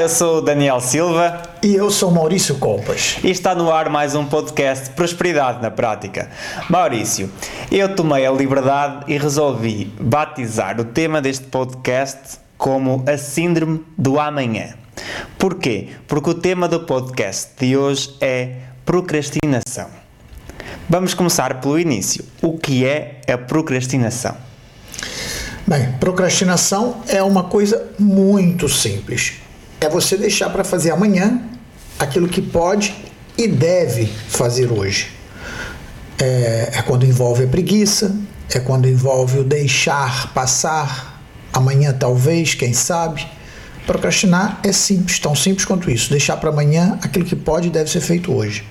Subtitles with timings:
[0.00, 1.42] eu sou o Daniel Silva.
[1.62, 3.18] E eu sou Maurício Colpas.
[3.22, 6.30] E está no ar mais um podcast Prosperidade na Prática.
[6.70, 7.30] Maurício,
[7.70, 14.18] eu tomei a liberdade e resolvi batizar o tema deste podcast como a Síndrome do
[14.18, 14.70] Amanhã.
[15.38, 15.88] Porquê?
[16.08, 18.54] Porque o tema do podcast de hoje é
[18.86, 19.88] procrastinação.
[20.88, 22.24] Vamos começar pelo início.
[22.40, 24.34] O que é a procrastinação?
[25.66, 29.34] Bem, procrastinação é uma coisa muito simples.
[29.80, 31.40] É você deixar para fazer amanhã
[31.98, 32.94] aquilo que pode
[33.36, 35.10] e deve fazer hoje.
[36.18, 38.14] É, é, quando envolve a preguiça,
[38.50, 41.22] é quando envolve o deixar passar,
[41.52, 43.26] amanhã talvez, quem sabe.
[43.86, 46.10] Procrastinar é simples, tão simples quanto isso.
[46.10, 48.64] Deixar para amanhã aquilo que pode e deve ser feito hoje.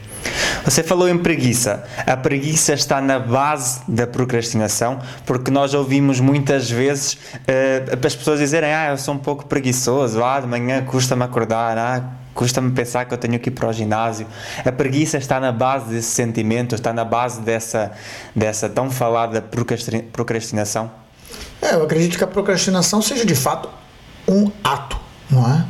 [0.63, 1.83] Você falou em preguiça.
[2.05, 8.39] A preguiça está na base da procrastinação, porque nós ouvimos muitas vezes uh, as pessoas
[8.39, 13.05] dizerem: Ah, eu sou um pouco preguiçoso, ah, de manhã custa-me acordar, ah, custa-me pensar
[13.05, 14.27] que eu tenho que ir para o ginásio.
[14.63, 17.91] A preguiça está na base desse sentimento, está na base dessa,
[18.35, 19.41] dessa tão falada
[20.11, 20.91] procrastinação.
[21.61, 23.69] É, eu acredito que a procrastinação seja de fato
[24.27, 24.97] um ato,
[25.29, 25.65] não é?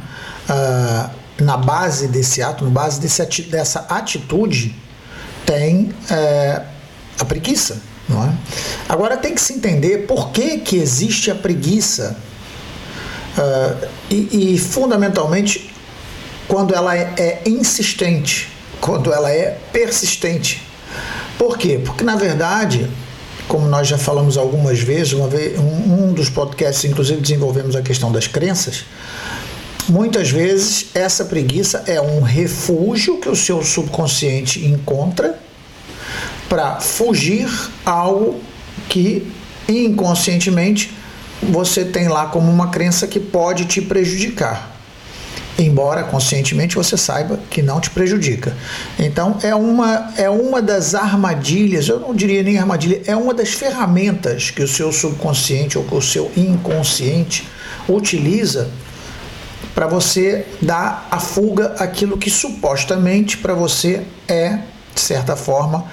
[0.52, 4.76] Uh, na base desse ato, na base desse, dessa atitude,
[5.46, 6.62] tem é,
[7.20, 7.82] a preguiça.
[8.08, 8.34] Não é?
[8.88, 12.18] Agora tem que se entender por que, que existe a preguiça
[13.38, 15.72] uh, e, e, fundamentalmente
[16.48, 18.50] quando ela é, é, insistente,
[18.82, 20.64] quando ela é persistente.
[21.38, 21.80] Por quê?
[21.86, 22.90] Porque na verdade,
[23.48, 27.82] como nós já falamos algumas vezes, uma vez, um, um dos podcasts inclusive desenvolvemos a
[27.84, 28.86] questão das crenças,
[29.90, 35.40] Muitas vezes essa preguiça é um refúgio que o seu subconsciente encontra
[36.48, 37.50] para fugir
[37.84, 38.40] algo
[38.88, 39.32] que
[39.68, 40.96] inconscientemente
[41.42, 44.78] você tem lá como uma crença que pode te prejudicar.
[45.58, 48.56] Embora conscientemente você saiba que não te prejudica.
[49.00, 53.54] Então é uma, é uma das armadilhas, eu não diria nem armadilha, é uma das
[53.54, 57.48] ferramentas que o seu subconsciente ou que o seu inconsciente
[57.88, 58.70] utiliza
[59.74, 64.60] para você dar a fuga aquilo que supostamente para você é,
[64.94, 65.86] de certa forma,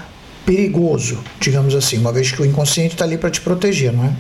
[0.45, 4.13] perigoso, digamos assim, uma vez que o inconsciente está ali para te proteger, não é?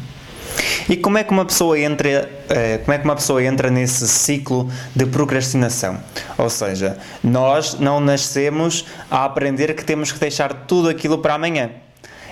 [0.89, 4.06] E como é que uma pessoa entra, eh, como é que uma pessoa entra nesse
[4.09, 5.99] ciclo de procrastinação?
[6.38, 11.71] Ou seja, nós não nascemos a aprender que temos que deixar tudo aquilo para amanhã.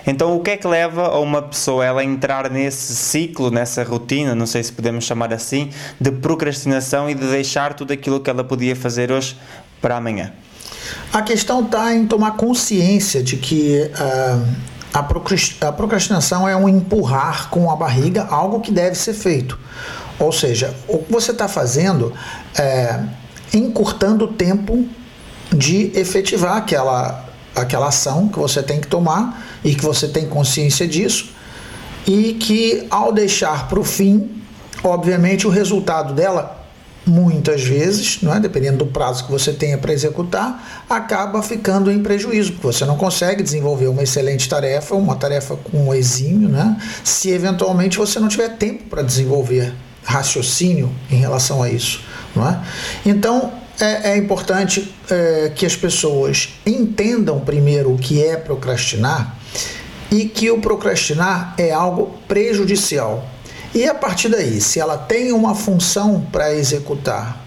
[0.07, 4.35] Então, o que é que leva a uma pessoa ela entrar nesse ciclo, nessa rotina,
[4.35, 8.43] não sei se podemos chamar assim, de procrastinação e de deixar tudo aquilo que ela
[8.43, 9.35] podia fazer hoje
[9.81, 10.31] para amanhã?
[11.11, 14.55] A questão está em tomar consciência de que uh,
[14.93, 19.57] a procrastinação é um empurrar com a barriga algo que deve ser feito.
[20.19, 22.13] Ou seja, o que você está fazendo
[22.57, 22.99] é
[23.53, 24.85] encurtando o tempo
[25.51, 30.87] de efetivar aquela, aquela ação que você tem que tomar e que você tem consciência
[30.87, 31.31] disso,
[32.05, 34.29] e que ao deixar para o fim,
[34.83, 36.63] obviamente o resultado dela,
[37.03, 38.39] muitas vezes, não é?
[38.39, 42.95] dependendo do prazo que você tenha para executar, acaba ficando em prejuízo, porque você não
[42.95, 46.79] consegue desenvolver uma excelente tarefa, uma tarefa com exímio, né?
[47.03, 52.01] se eventualmente você não tiver tempo para desenvolver raciocínio em relação a isso.
[52.35, 52.59] Não é?
[53.03, 59.34] Então, é, é importante é, que as pessoas entendam primeiro o que é procrastinar
[60.15, 63.25] e que o procrastinar é algo prejudicial.
[63.73, 67.43] E a partir daí, se ela tem uma função para executar,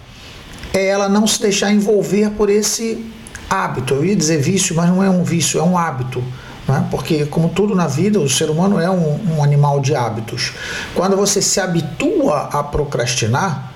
[0.71, 3.03] é ela não se deixar envolver por esse
[3.49, 3.95] hábito.
[3.95, 6.23] Eu ia dizer vício, mas não é um vício, é um hábito.
[6.67, 6.87] Né?
[6.91, 10.53] Porque, como tudo na vida, o ser humano é um, um animal de hábitos.
[10.93, 13.73] Quando você se habitua a procrastinar,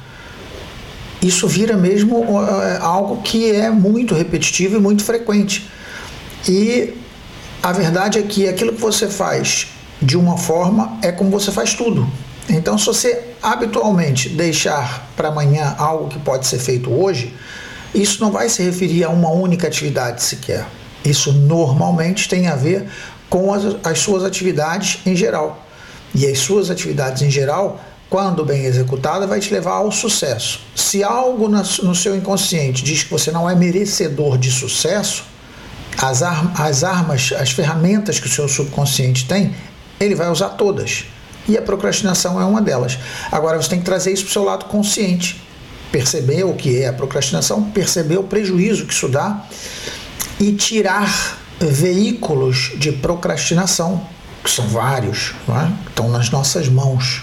[1.20, 5.68] isso vira mesmo é, algo que é muito repetitivo e muito frequente.
[6.48, 6.94] E
[7.64, 9.68] a verdade é que aquilo que você faz
[10.02, 12.06] de uma forma é como você faz tudo.
[12.50, 17.34] Então, se você habitualmente deixar para amanhã algo que pode ser feito hoje,
[17.96, 20.68] isso não vai se referir a uma única atividade sequer.
[21.06, 22.86] Isso normalmente tem a ver
[23.30, 25.66] com as, as suas atividades em geral.
[26.14, 27.80] E as suas atividades em geral
[28.14, 30.60] quando bem executada, vai te levar ao sucesso.
[30.76, 35.24] Se algo no seu inconsciente diz que você não é merecedor de sucesso,
[36.02, 39.56] as, as armas, as ferramentas que o seu subconsciente tem,
[40.00, 41.06] ele vai usar todas.
[41.48, 42.98] E a procrastinação é uma delas.
[43.32, 45.42] Agora você tem que trazer isso para o seu lado consciente.
[45.92, 49.46] Perceber o que é a procrastinação, perceber o prejuízo que isso dá
[50.40, 54.06] e tirar veículos de procrastinação,
[54.44, 55.90] que são vários, é?
[55.90, 57.22] estão nas nossas mãos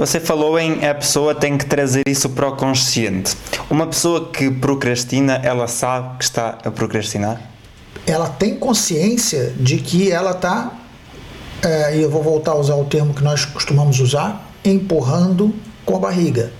[0.00, 3.36] Você falou em a pessoa tem que trazer isso para o consciente.
[3.68, 7.38] Uma pessoa que procrastina, ela sabe que está a procrastinar?
[8.06, 10.72] Ela tem consciência de que ela está,
[11.62, 15.54] é, e eu vou voltar a usar o termo que nós costumamos usar, empurrando
[15.84, 16.50] com a barriga.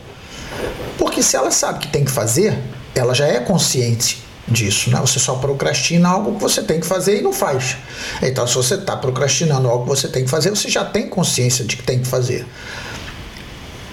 [0.99, 2.59] Porque se ela sabe que tem que fazer,
[2.95, 5.01] ela já é consciente disso, né?
[5.01, 7.79] Você só procrastina algo que você tem que fazer e não faz.
[8.21, 11.65] Então, se você está procrastinando algo que você tem que fazer, você já tem consciência
[11.65, 12.47] de que tem que fazer.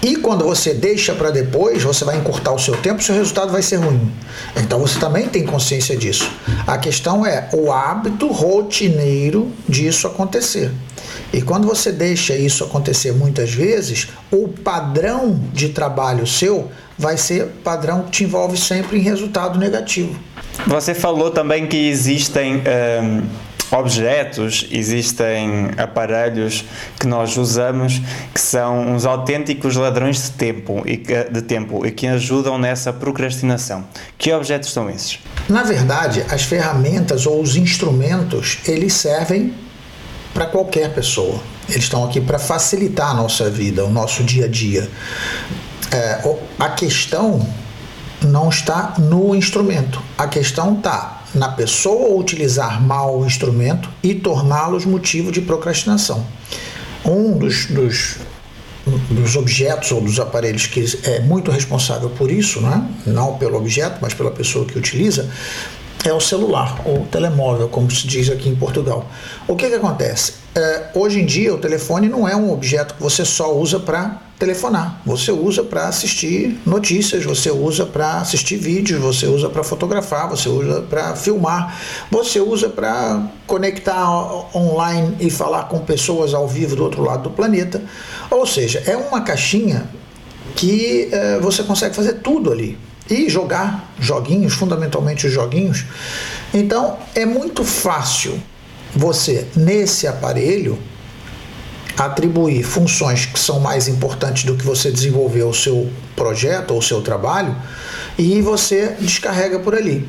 [0.00, 3.62] E quando você deixa para depois, você vai encurtar o seu tempo, seu resultado vai
[3.62, 4.12] ser ruim.
[4.56, 6.30] Então você também tem consciência disso.
[6.66, 10.70] A questão é o hábito rotineiro disso acontecer.
[11.32, 17.46] E quando você deixa isso acontecer muitas vezes, o padrão de trabalho seu vai ser
[17.64, 20.18] padrão que te envolve sempre em resultado negativo.
[20.66, 23.22] Você falou também que existem um,
[23.70, 26.64] objetos, existem aparelhos
[26.98, 28.00] que nós usamos
[28.32, 32.92] que são uns autênticos ladrões de tempo e que, de tempo e que ajudam nessa
[32.92, 33.84] procrastinação.
[34.16, 35.18] Que objetos são esses?
[35.48, 39.54] Na verdade, as ferramentas ou os instrumentos, eles servem
[40.32, 41.40] para qualquer pessoa.
[41.68, 44.88] Eles estão aqui para facilitar a nossa vida, o nosso dia a dia.
[45.90, 46.22] É,
[46.58, 47.46] a questão
[48.22, 50.02] não está no instrumento.
[50.16, 56.26] A questão está na pessoa utilizar mal o instrumento e torná-los motivo de procrastinação.
[57.04, 58.16] Um dos, dos,
[59.10, 62.82] dos, objetos ou dos aparelhos que é muito responsável por isso, não, é?
[63.06, 65.30] não pelo objeto, mas pela pessoa que utiliza,
[66.04, 69.06] é o celular, ou telemóvel, como se diz aqui em Portugal.
[69.46, 70.34] O que, que acontece?
[70.54, 74.22] É, hoje em dia, o telefone não é um objeto que você só usa para
[74.38, 75.00] telefonar.
[75.04, 80.48] Você usa para assistir notícias, você usa para assistir vídeos, você usa para fotografar, você
[80.48, 81.76] usa para filmar,
[82.10, 84.08] você usa para conectar
[84.54, 87.82] online e falar com pessoas ao vivo do outro lado do planeta.
[88.30, 89.88] Ou seja, é uma caixinha
[90.54, 92.78] que é, você consegue fazer tudo ali
[93.10, 95.84] e jogar joguinhos, fundamentalmente os joguinhos.
[96.52, 98.40] Então é muito fácil
[98.94, 100.78] você nesse aparelho
[101.96, 106.82] atribuir funções que são mais importantes do que você desenvolver o seu projeto ou o
[106.82, 107.56] seu trabalho
[108.16, 110.08] e você descarrega por ali.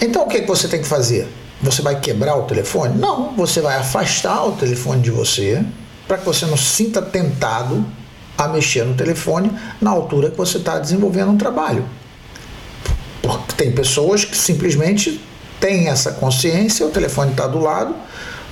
[0.00, 1.28] Então o que, é que você tem que fazer?
[1.62, 2.98] Você vai quebrar o telefone?
[2.98, 5.64] Não, você vai afastar o telefone de você
[6.06, 7.84] para que você não se sinta tentado
[8.36, 9.50] a mexer no telefone
[9.80, 11.84] na altura que você está desenvolvendo um trabalho.
[13.24, 15.18] Porque tem pessoas que simplesmente
[15.58, 17.94] têm essa consciência, o telefone está do lado,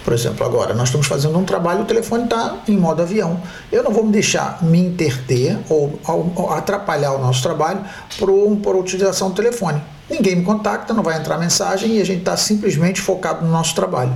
[0.02, 3.38] por exemplo, agora nós estamos fazendo um trabalho, o telefone está em modo avião.
[3.70, 7.84] Eu não vou me deixar me interter ou, ou atrapalhar o nosso trabalho
[8.18, 8.30] por,
[8.62, 9.82] por utilização do telefone.
[10.08, 13.74] Ninguém me contacta, não vai entrar mensagem e a gente está simplesmente focado no nosso
[13.74, 14.12] trabalho.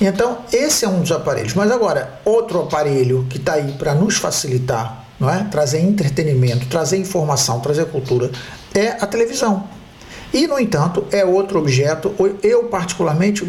[0.00, 1.54] Então, esse é um dos aparelhos.
[1.54, 5.44] Mas agora, outro aparelho que está aí para nos facilitar, não é?
[5.44, 8.30] trazer entretenimento, trazer informação, trazer cultura,
[8.74, 9.64] é a televisão.
[10.34, 12.12] E, no entanto, é outro objeto.
[12.42, 13.44] Eu, particularmente,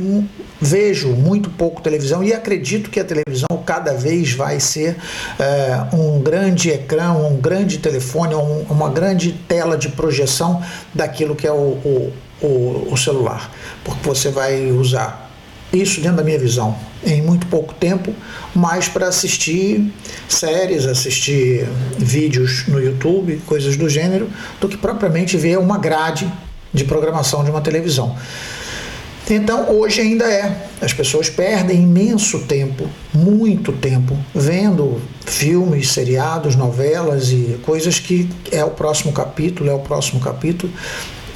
[0.62, 4.96] vejo muito pouco televisão e acredito que a televisão cada vez vai ser
[5.40, 10.62] é, um grande ecrã, um grande telefone, um, uma grande tela de projeção
[10.94, 13.52] daquilo que é o, o, o, o celular.
[13.84, 15.32] Porque você vai usar
[15.74, 18.14] isso dentro da minha visão, em muito pouco tempo,
[18.54, 19.92] mais para assistir
[20.30, 21.68] séries, assistir
[21.98, 24.30] vídeos no YouTube, coisas do gênero,
[24.62, 26.32] do que propriamente ver uma grade
[26.76, 28.16] de programação de uma televisão.
[29.28, 30.68] Então, hoje ainda é.
[30.80, 38.64] As pessoas perdem imenso tempo, muito tempo, vendo filmes, seriados, novelas e coisas que é
[38.64, 40.72] o próximo capítulo, é o próximo capítulo.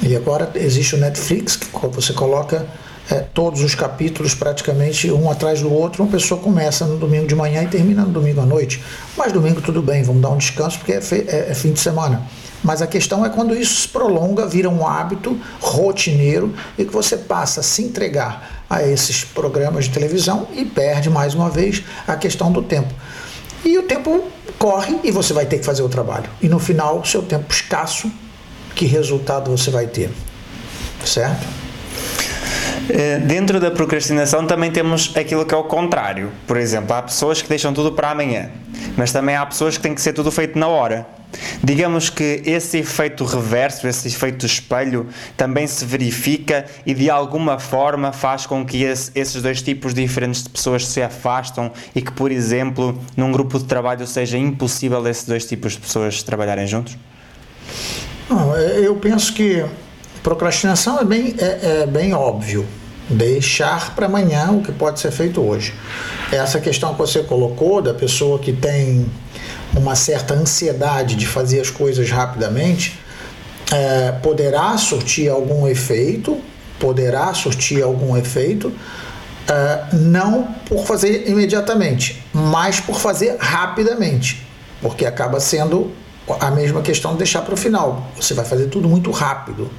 [0.00, 2.64] E agora existe o Netflix, que você coloca
[3.10, 6.02] é, todos os capítulos praticamente um atrás do outro.
[6.02, 8.82] Uma pessoa começa no domingo de manhã e termina no domingo à noite.
[9.16, 12.22] Mas domingo tudo bem, vamos dar um descanso porque é, é, é fim de semana.
[12.62, 17.16] Mas a questão é quando isso se prolonga, vira um hábito rotineiro e que você
[17.16, 22.16] passa a se entregar a esses programas de televisão e perde mais uma vez a
[22.16, 22.92] questão do tempo.
[23.64, 24.24] E o tempo
[24.58, 26.28] corre e você vai ter que fazer o trabalho.
[26.40, 28.10] E no final, seu tempo escasso,
[28.74, 30.10] que resultado você vai ter?
[31.04, 31.59] Certo?
[32.88, 36.30] Eh, dentro da procrastinação também temos aquilo que é o contrário.
[36.46, 38.50] Por exemplo, há pessoas que deixam tudo para amanhã,
[38.96, 41.06] mas também há pessoas que têm que ser tudo feito na hora.
[41.62, 45.06] Digamos que esse efeito reverso, esse efeito espelho,
[45.36, 50.42] também se verifica e de alguma forma faz com que esse, esses dois tipos diferentes
[50.42, 55.24] de pessoas se afastam e que, por exemplo, num grupo de trabalho seja impossível esses
[55.24, 56.96] dois tipos de pessoas trabalharem juntos?
[58.28, 59.64] Não, é, eu penso que
[60.22, 62.66] procrastinação é bem, é, é bem óbvio.
[63.08, 65.74] Deixar para amanhã o que pode ser feito hoje.
[66.30, 69.10] Essa questão que você colocou da pessoa que tem
[69.74, 72.98] uma certa ansiedade de fazer as coisas rapidamente,
[73.72, 76.40] é, poderá surtir algum efeito,
[76.78, 78.72] poderá surtir algum efeito,
[79.48, 84.46] é, não por fazer imediatamente, mas por fazer rapidamente,
[84.80, 85.92] porque acaba sendo
[86.38, 88.10] a mesma questão de deixar para o final.
[88.16, 89.70] Você vai fazer tudo muito rápido.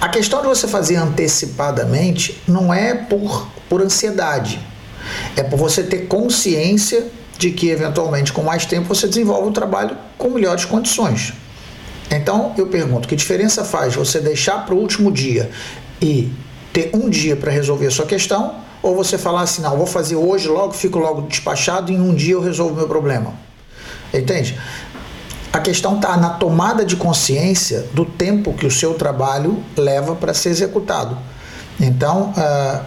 [0.00, 4.60] A questão de você fazer antecipadamente não é por, por ansiedade,
[5.36, 9.96] é por você ter consciência de que, eventualmente, com mais tempo, você desenvolve o trabalho
[10.16, 11.32] com melhores condições.
[12.10, 15.50] Então, eu pergunto: que diferença faz você deixar para o último dia
[16.00, 16.32] e
[16.72, 20.16] ter um dia para resolver a sua questão, ou você falar assim, não, vou fazer
[20.16, 23.34] hoje, logo fico logo despachado e em um dia eu resolvo meu problema.
[24.12, 24.58] Entende?
[25.52, 30.34] A questão está na tomada de consciência do tempo que o seu trabalho leva para
[30.34, 31.16] ser executado.
[31.80, 32.84] Então, uh,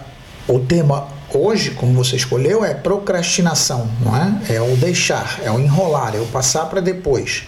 [0.47, 4.55] o tema hoje, como você escolheu, é procrastinação, não é?
[4.55, 7.43] É o deixar, é o enrolar, é o passar para depois.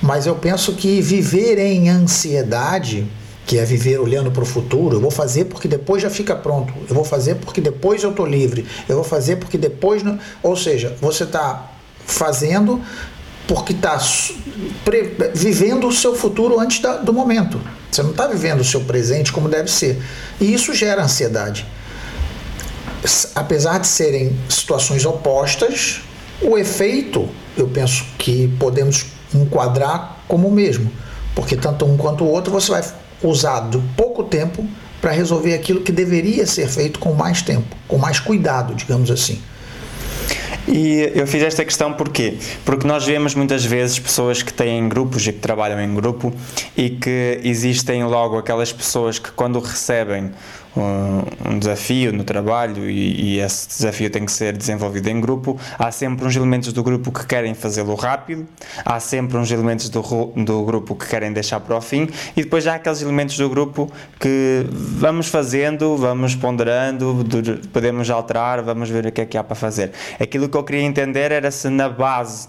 [0.00, 3.06] Mas eu penso que viver em ansiedade
[3.46, 4.96] que é viver olhando para o futuro.
[4.96, 6.72] Eu vou fazer porque depois já fica pronto.
[6.88, 8.66] Eu vou fazer porque depois eu estou livre.
[8.88, 10.02] Eu vou fazer porque depois.
[10.02, 10.18] Não...
[10.42, 11.70] Ou seja, você está
[12.06, 12.80] fazendo
[13.46, 13.98] porque está
[15.34, 17.60] vivendo o seu futuro antes da, do momento.
[17.90, 20.02] Você não está vivendo o seu presente como deve ser.
[20.40, 21.66] E isso gera ansiedade.
[23.34, 26.00] Apesar de serem situações opostas,
[26.40, 30.90] o efeito eu penso que podemos enquadrar como o mesmo.
[31.34, 32.84] Porque tanto um quanto o outro você vai
[33.22, 34.66] usado pouco tempo
[35.00, 39.40] para resolver aquilo que deveria ser feito com mais tempo, com mais cuidado, digamos assim.
[40.66, 42.38] E eu fiz esta questão porquê?
[42.64, 46.32] Porque nós vemos muitas vezes pessoas que têm grupos e que trabalham em grupo
[46.76, 50.30] e que existem logo aquelas pessoas que quando recebem
[50.76, 55.92] um desafio no trabalho e, e, esse desafio tem que ser desenvolvido em grupo, há
[55.92, 58.46] sempre uns elementos do grupo que querem fazê-lo rápido,
[58.84, 60.02] há sempre uns elementos do,
[60.36, 63.90] do grupo que querem deixar para o fim e depois há aqueles elementos do grupo
[64.18, 67.24] que vamos fazendo, vamos ponderando,
[67.72, 69.92] podemos alterar, vamos ver o que é que há para fazer.
[70.18, 72.48] Aquilo que eu queria entender era se na base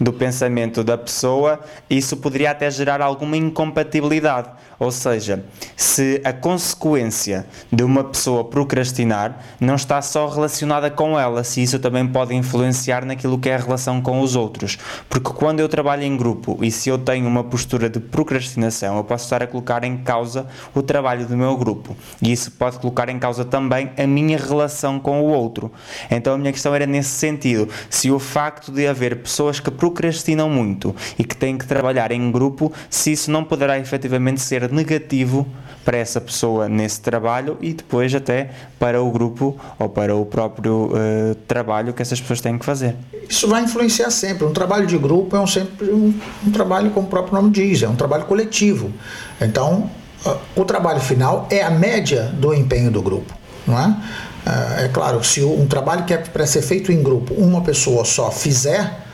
[0.00, 4.48] do pensamento da pessoa, isso poderia até gerar alguma incompatibilidade.
[4.78, 11.42] Ou seja, se a consequência de uma pessoa procrastinar não está só relacionada com ela,
[11.44, 14.76] se isso também pode influenciar naquilo que é a relação com os outros.
[15.08, 19.04] Porque quando eu trabalho em grupo e se eu tenho uma postura de procrastinação, eu
[19.04, 21.96] posso estar a colocar em causa o trabalho do meu grupo.
[22.20, 25.72] E isso pode colocar em causa também a minha relação com o outro.
[26.10, 30.50] Então a minha questão era nesse sentido: se o facto de haver pessoas que procrastinam
[30.50, 35.46] muito e que têm que trabalhar em grupo, se isso não poderá efetivamente ser negativo
[35.86, 40.90] para essa pessoa nesse trabalho e depois até para o grupo ou para o próprio
[40.90, 42.96] uh, trabalho que essas pessoas têm que fazer.
[43.28, 44.44] Isso vai influenciar sempre.
[44.44, 46.12] Um trabalho de grupo é um, sempre um,
[46.44, 48.92] um trabalho, como o próprio nome diz, é um trabalho coletivo.
[49.40, 49.88] Então,
[50.26, 53.32] uh, o trabalho final é a média do empenho do grupo,
[53.64, 53.86] não é?
[53.86, 58.04] Uh, é claro, se um trabalho que é para ser feito em grupo, uma pessoa
[58.04, 59.06] só fizer,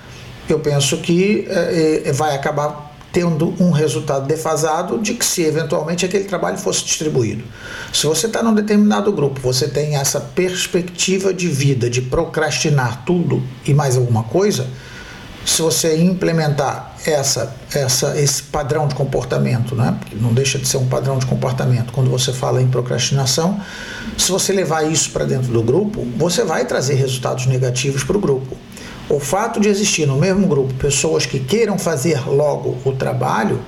[0.49, 6.25] eu penso que eh, vai acabar tendo um resultado defasado de que se eventualmente aquele
[6.25, 7.45] trabalho fosse distribuído.
[7.93, 13.43] Se você está num determinado grupo, você tem essa perspectiva de vida, de procrastinar tudo
[13.67, 14.67] e mais alguma coisa,
[15.45, 19.97] se você implementar essa, essa, esse padrão de comportamento, né?
[19.99, 23.61] porque não deixa de ser um padrão de comportamento quando você fala em procrastinação,
[24.17, 28.21] se você levar isso para dentro do grupo, você vai trazer resultados negativos para o
[28.21, 28.57] grupo.
[29.13, 33.61] O fato de existir no mesmo grupo pessoas que queiram fazer logo o trabalho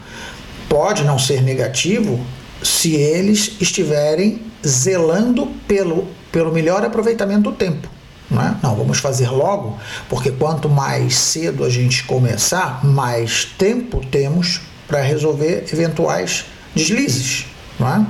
[0.71, 2.19] pode não ser negativo
[2.63, 7.87] se eles estiverem zelando pelo, pelo melhor aproveitamento do tempo.
[8.31, 8.57] Não, é?
[8.63, 15.67] vamos fazer logo, porque quanto mais cedo a gente começar, mais tempo temos para resolver
[15.71, 17.45] eventuais deslizes.
[17.79, 18.07] Não é?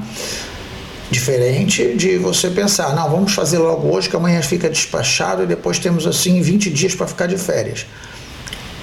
[1.15, 5.79] Diferente de você pensar, não, vamos fazer logo hoje que amanhã fica despachado e depois
[5.79, 7.87] temos assim 20 dias para ficar de férias.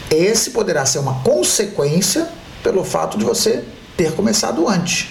[0.09, 2.29] Esse poderá ser uma consequência
[2.63, 3.65] pelo fato de você
[3.97, 5.09] ter começado antes.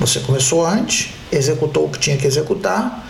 [0.00, 3.06] Você começou antes, executou o que tinha que executar,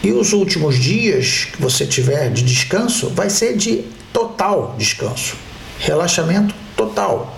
[0.00, 5.34] e os últimos dias que você tiver de descanso vai ser de total descanso,
[5.80, 7.35] relaxamento total.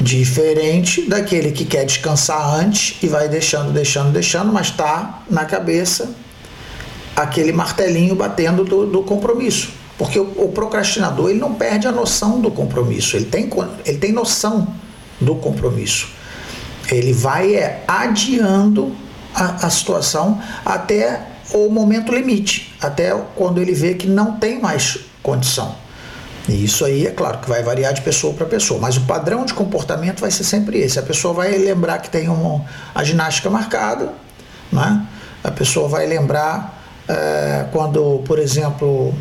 [0.00, 6.14] Diferente daquele que quer descansar antes e vai deixando, deixando, deixando, mas está na cabeça
[7.16, 9.70] aquele martelinho batendo do, do compromisso.
[9.96, 13.50] Porque o, o, procrastinador ele não perde a noção do compromisso, ele tem,
[13.84, 14.68] ele tem noção
[15.20, 16.08] do compromisso.
[16.90, 18.94] Ele vai é, adiando
[19.34, 24.98] a, a situação até o momento limite, até quando ele vê que não tem mais
[25.22, 25.74] condição.
[26.48, 29.44] E isso aí é claro que vai variar de pessoa para pessoa, mas o padrão
[29.44, 30.98] de comportamento vai ser sempre esse.
[30.98, 32.64] A pessoa vai lembrar que tem um,
[32.94, 34.12] a ginástica marcada,
[34.72, 35.06] né?
[35.44, 39.14] a pessoa vai lembrar é, quando, por exemplo,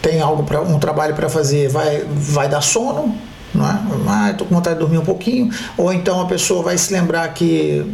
[0.00, 3.16] tem algo para um trabalho para fazer, vai, vai dar sono,
[3.54, 3.80] não é?
[4.08, 7.26] Ah, estou com vontade de dormir um pouquinho, ou então a pessoa vai se lembrar
[7.34, 7.92] que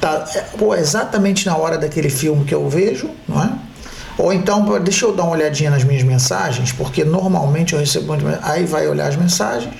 [0.00, 3.50] tá, é, pô, exatamente na hora daquele filme que eu vejo, não é?
[4.18, 8.24] Ou então, deixa eu dar uma olhadinha nas minhas mensagens, porque normalmente eu recebo muito.
[8.42, 9.74] Aí vai olhar as mensagens,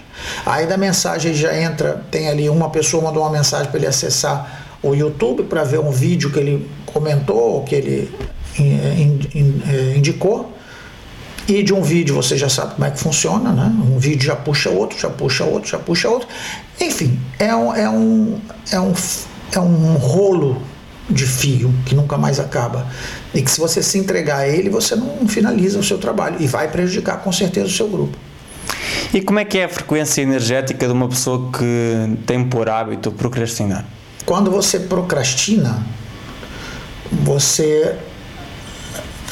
[0.47, 4.65] aí da mensagem já entra, tem ali uma pessoa mandou uma mensagem para ele acessar
[4.81, 8.15] o YouTube para ver um vídeo que ele comentou, que ele
[8.61, 10.55] é, indicou.
[11.49, 13.75] E de um vídeo você já sabe como é que funciona, né?
[13.91, 16.29] Um vídeo já puxa outro, já puxa outro, já puxa outro.
[16.79, 18.39] Enfim, é um, é um,
[18.71, 18.93] é um,
[19.53, 20.61] é um rolo
[21.09, 22.87] de fio que nunca mais acaba.
[23.35, 26.47] E que se você se entregar a ele, você não finaliza o seu trabalho e
[26.47, 28.17] vai prejudicar com certeza o seu grupo.
[29.13, 33.11] E como é que é a frequência energética de uma pessoa que tem por hábito
[33.11, 33.85] procrastinar?
[34.27, 35.83] Quando você procrastina,
[37.11, 37.97] você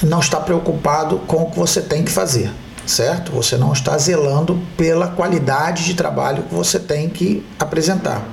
[0.02, 2.50] não está preocupado com o que você tem que fazer,
[2.86, 3.32] certo?
[3.32, 8.26] Você não está zelando pela qualidade de trabalho que você tem que apresentar.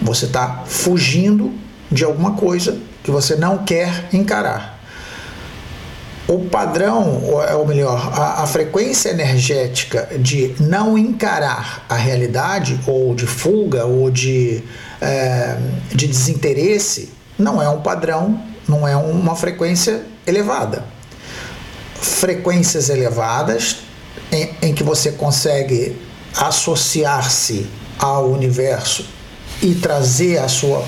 [0.00, 1.52] Você está fugindo
[1.90, 4.76] de alguma coisa que você não quer encarar.
[6.28, 7.22] O padrão,
[7.56, 14.10] ou melhor, a, a, frequência energética de não encarar a realidade, ou de fuga, ou
[14.10, 14.60] de,
[15.00, 15.56] é,
[15.94, 20.84] de desinteresse, não é um padrão, não é uma frequência elevada.
[21.94, 23.76] Frequências elevadas
[24.32, 25.96] em, em que você consegue
[26.36, 27.66] associar-se
[28.00, 29.06] ao universo
[29.62, 30.84] e trazer a sua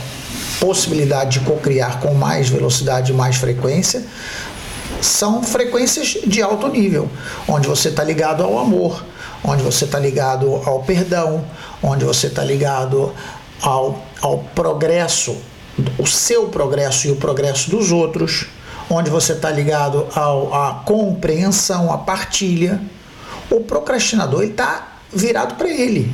[0.60, 4.04] possibilidade de cocriar com mais velocidade e mais frequência,
[5.00, 7.08] são frequências de alto nível,
[7.46, 9.04] onde você está ligado ao amor,
[9.44, 11.44] onde você está ligado ao perdão,
[11.82, 13.12] onde você está ligado
[13.62, 15.36] ao, ao progresso,
[15.98, 18.46] o seu progresso e o progresso dos outros,
[18.90, 22.80] onde você está ligado ao, à compreensão, à partilha.
[23.50, 26.12] O procrastinador está virado para ele.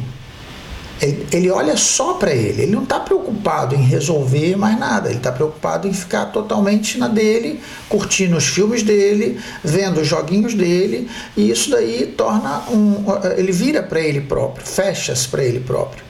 [1.00, 5.32] Ele, olha só para ele, ele não está preocupado em resolver mais nada, ele está
[5.32, 11.50] preocupado em ficar totalmente na dele, curtindo os filmes dele, vendo os joguinhos dele, e
[11.50, 13.04] isso daí torna um.
[13.36, 16.04] Ele vira para ele próprio, fecha-se para ele próprio.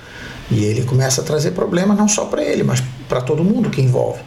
[0.51, 3.81] E ele começa a trazer problemas não só para ele, mas para todo mundo que
[3.81, 4.21] envolve.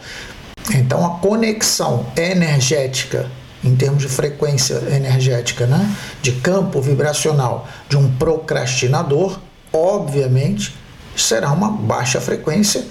[0.74, 3.30] Então a conexão energética
[3.64, 9.40] em termos de frequência energética, né, de campo vibracional de um procrastinador
[9.78, 10.76] obviamente,
[11.16, 12.86] será uma baixa frequência,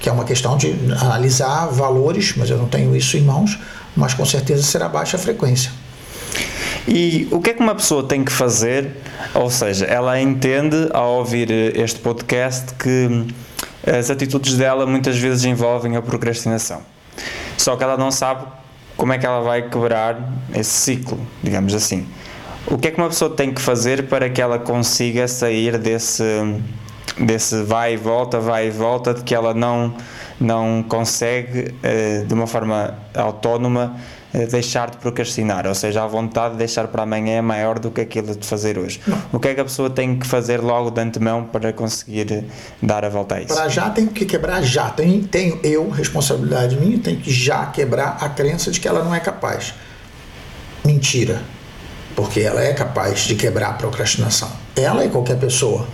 [0.00, 3.58] que é uma questão de analisar valores, mas eu não tenho isso em mãos,
[3.96, 5.70] mas com certeza será baixa frequência.
[6.86, 8.90] E o que é que uma pessoa tem que fazer?
[9.32, 13.26] Ou seja, ela entende ao ouvir este podcast que
[13.86, 16.82] as atitudes dela muitas vezes envolvem a procrastinação.
[17.56, 18.44] Só que ela não sabe
[18.96, 22.06] como é que ela vai quebrar esse ciclo, digamos assim.
[22.66, 26.24] O que é que uma pessoa tem que fazer para que ela consiga sair desse,
[27.18, 29.94] desse vai e volta, vai e volta, de que ela não,
[30.40, 33.96] não consegue, eh, de uma forma autónoma,
[34.32, 37.90] eh, deixar de procrastinar, ou seja, a vontade de deixar para amanhã é maior do
[37.90, 38.98] que aquilo de fazer hoje.
[39.30, 42.44] O que é que a pessoa tem que fazer logo de antemão para conseguir
[42.82, 43.54] dar a volta a isso?
[43.54, 44.88] Para já tem que quebrar já.
[44.88, 49.14] Tenho, tenho eu, responsabilidade minha, tenho que já quebrar a crença de que ela não
[49.14, 49.74] é capaz.
[50.82, 51.42] Mentira
[52.14, 54.50] porque ela é capaz de quebrar a procrastinação.
[54.76, 55.86] Ela e qualquer pessoa.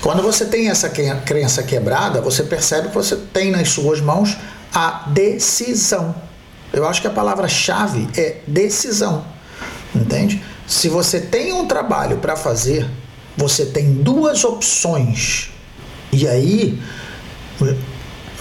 [0.00, 4.36] Quando você tem essa crença quebrada, você percebe que você tem nas suas mãos
[4.74, 6.14] a decisão.
[6.72, 9.24] Eu acho que a palavra-chave é decisão.
[9.94, 10.42] Entende?
[10.66, 12.88] Se você tem um trabalho para fazer,
[13.36, 15.50] você tem duas opções.
[16.10, 16.80] E aí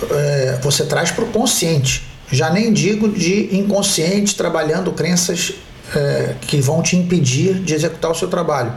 [0.09, 2.09] é, você traz para o consciente.
[2.31, 5.53] Já nem digo de inconsciente trabalhando crenças
[5.95, 8.73] é, que vão te impedir de executar o seu trabalho.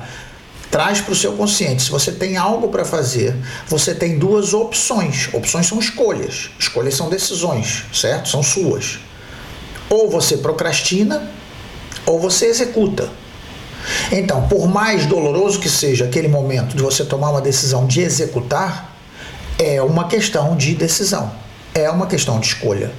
[0.70, 1.84] Traz para o seu consciente.
[1.84, 3.36] Se você tem algo para fazer,
[3.68, 5.28] você tem duas opções.
[5.32, 6.50] Opções são escolhas.
[6.58, 8.28] Escolhas são decisões, certo?
[8.28, 8.98] São suas.
[9.88, 11.30] Ou você procrastina,
[12.04, 13.08] ou você executa.
[14.10, 18.92] Então, por mais doloroso que seja aquele momento de você tomar uma decisão de executar,
[19.58, 21.30] é uma questão de decisão,
[21.74, 22.90] é uma questão de escolha.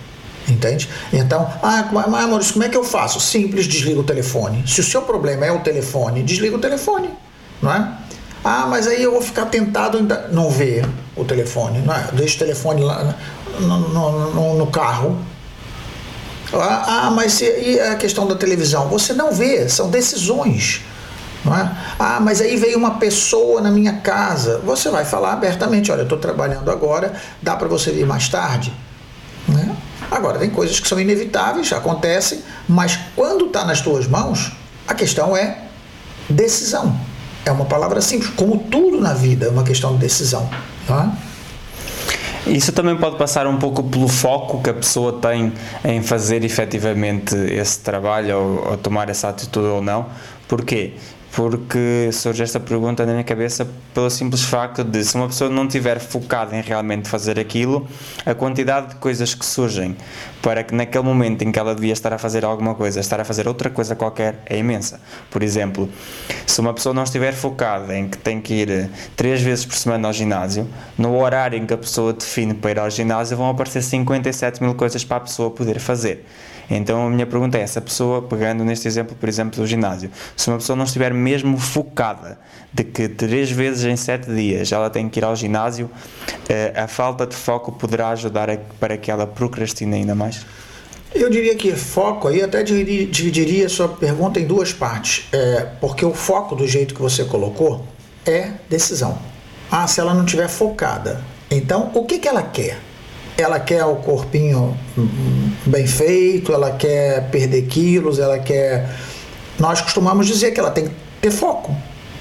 [0.48, 0.90] Entende?
[1.12, 3.20] Então, ah, mas Maurício, como é que eu faço?
[3.20, 4.64] Simples, desliga o telefone.
[4.68, 7.10] Se o seu problema é o telefone, desliga o telefone,
[7.62, 7.92] não é?
[8.44, 12.10] Ah, mas aí eu vou ficar tentado ainda não ver o telefone, não é?
[12.14, 13.16] Deixa o telefone lá.
[13.60, 15.18] no, no, no, no carro.
[16.54, 18.88] Ah, ah mas e a questão da televisão?
[18.90, 20.84] Você não vê, são decisões.
[21.48, 21.70] É?
[22.00, 24.60] Ah, mas aí veio uma pessoa na minha casa.
[24.66, 28.74] Você vai falar abertamente: olha, eu estou trabalhando agora, dá para você vir mais tarde?
[29.48, 29.76] Né?
[30.10, 34.52] Agora, tem coisas que são inevitáveis, acontecem, mas quando está nas tuas mãos,
[34.88, 35.64] a questão é
[36.30, 36.98] decisão.
[37.46, 40.50] É uma palavra simples, como tudo na vida é uma questão de decisão.
[40.88, 41.12] Tá?
[42.48, 45.52] Isso também pode passar um pouco pelo foco que a pessoa tem
[45.84, 50.08] em fazer efetivamente esse trabalho ou, ou tomar essa atitude ou não.
[50.48, 50.94] Porquê?
[51.36, 55.66] Porque surge esta pergunta na minha cabeça pelo simples facto de se uma pessoa não
[55.66, 57.86] estiver focada em realmente fazer aquilo,
[58.26, 59.98] a quantidade de coisas que surgem
[60.42, 63.26] para que naquele momento em que ela devia estar a fazer alguma coisa, estar a
[63.26, 65.02] fazer outra coisa qualquer é imensa.
[65.30, 65.90] Por exemplo,
[66.48, 70.08] se uma pessoa não estiver focada em que tem que ir três vezes por semana
[70.08, 70.66] ao ginásio,
[70.98, 74.74] no horário em que a pessoa define para ir ao ginásio vão aparecer 57 mil
[74.74, 76.26] coisas para a pessoa poder fazer.
[76.70, 80.50] Então a minha pergunta é: essa pessoa, pegando neste exemplo, por exemplo, do ginásio, se
[80.50, 82.40] uma pessoa não estiver mesmo focada
[82.74, 85.90] de que três vezes em sete dias ela tem que ir ao ginásio,
[86.50, 90.46] eh, a falta de foco poderá ajudar a, para que ela procrastine ainda mais?
[91.16, 96.04] Eu diria que foco aí até dividiria a sua pergunta em duas partes, é, porque
[96.04, 97.86] o foco do jeito que você colocou
[98.26, 99.18] é decisão.
[99.72, 102.78] Ah, se ela não estiver focada, então o que, que ela quer?
[103.38, 104.78] Ela quer o corpinho
[105.66, 108.90] bem feito, ela quer perder quilos, ela quer.
[109.60, 111.76] Nós costumamos dizer que ela tem que ter foco.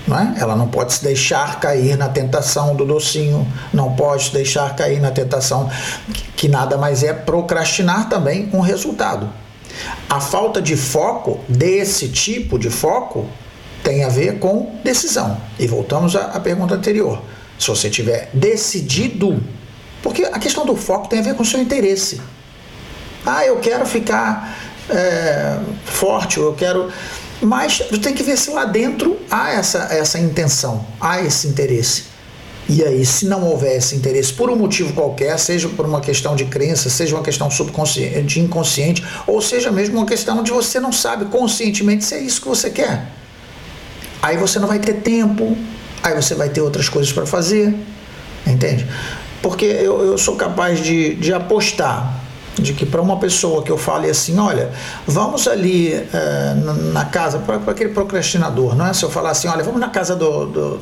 [0.07, 0.35] Não é?
[0.39, 5.01] Ela não pode se deixar cair na tentação do docinho, não pode se deixar cair
[5.01, 5.71] na tentação
[6.37, 9.31] que nada mais é procrastinar também um resultado.
[10.09, 13.27] A falta de foco, desse tipo de foco,
[13.83, 15.39] tem a ver com decisão.
[15.59, 17.23] E voltamos à pergunta anterior.
[17.59, 19.43] Se você tiver decidido
[20.05, 22.21] porque a questão do foco tem a ver com o seu interesse.
[23.25, 24.55] Ah, eu quero ficar
[24.91, 26.93] é, forte, eu quero.
[27.41, 32.05] Mas tem que ver se lá dentro há essa, essa intenção, há esse interesse.
[32.69, 36.37] E aí, se não houver esse interesse por um motivo qualquer, seja por uma questão
[36.37, 40.79] de crença, seja uma questão subconsciente, de inconsciente, ou seja mesmo uma questão de você
[40.81, 43.07] não sabe conscientemente se é isso que você quer.
[44.21, 45.57] Aí você não vai ter tempo,
[46.03, 47.75] aí você vai ter outras coisas para fazer,
[48.47, 48.87] entende?
[49.45, 52.15] Porque eu, eu sou capaz de, de apostar
[52.55, 54.71] de que para uma pessoa que eu fale assim, olha,
[55.07, 56.55] vamos ali é,
[56.95, 58.95] na casa, para aquele procrastinador, não é?
[58.95, 60.81] Se eu falar assim, olha, vamos na casa do, do,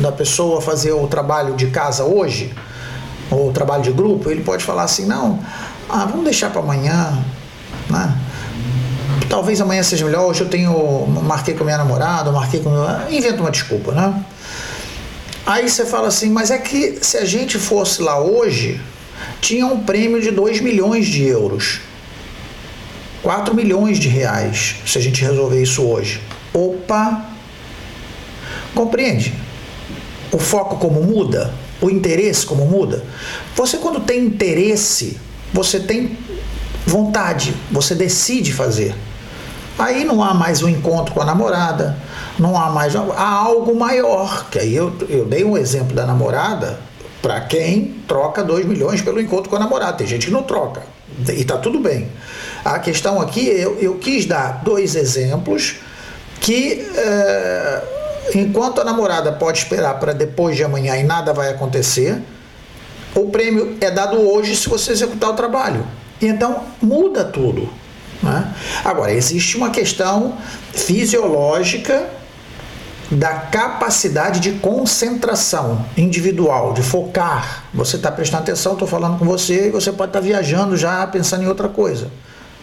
[0.00, 2.54] da pessoa fazer o trabalho de casa hoje,
[3.30, 5.38] ou o trabalho de grupo, ele pode falar assim, não,
[5.86, 7.22] ah, vamos deixar para amanhã,
[7.90, 8.16] né?
[9.28, 12.82] Talvez amanhã seja melhor, hoje eu tenho, marquei com minha namorada, marquei com meu...
[13.10, 14.24] Inventa uma desculpa, né?
[15.50, 18.80] Aí você fala assim, mas é que se a gente fosse lá hoje,
[19.40, 21.80] tinha um prêmio de 2 milhões de euros.
[23.20, 26.20] 4 milhões de reais, se a gente resolver isso hoje.
[26.54, 27.34] Opa!
[28.76, 29.34] Compreende?
[30.30, 31.52] O foco como muda?
[31.80, 33.04] O interesse como muda?
[33.56, 35.18] Você quando tem interesse,
[35.52, 36.16] você tem
[36.86, 38.94] vontade, você decide fazer.
[39.80, 41.96] Aí não há mais um encontro com a namorada,
[42.38, 42.94] não há mais.
[42.94, 44.46] Há algo maior.
[44.50, 46.78] Que aí eu, eu dei um exemplo da namorada
[47.22, 49.94] para quem troca 2 milhões pelo encontro com a namorada.
[49.94, 50.82] Tem gente que não troca.
[51.34, 52.08] E tá tudo bem.
[52.62, 55.76] A questão aqui, eu, eu quis dar dois exemplos
[56.40, 56.86] que.
[56.94, 57.82] É,
[58.34, 62.20] enquanto a namorada pode esperar para depois de amanhã e nada vai acontecer,
[63.14, 65.86] o prêmio é dado hoje se você executar o trabalho.
[66.20, 67.79] Então muda tudo.
[68.22, 68.54] Né?
[68.84, 70.36] Agora, existe uma questão
[70.72, 72.08] fisiológica
[73.10, 77.64] da capacidade de concentração individual, de focar.
[77.74, 81.04] Você está prestando atenção, estou falando com você e você pode estar tá viajando já
[81.06, 82.08] pensando em outra coisa.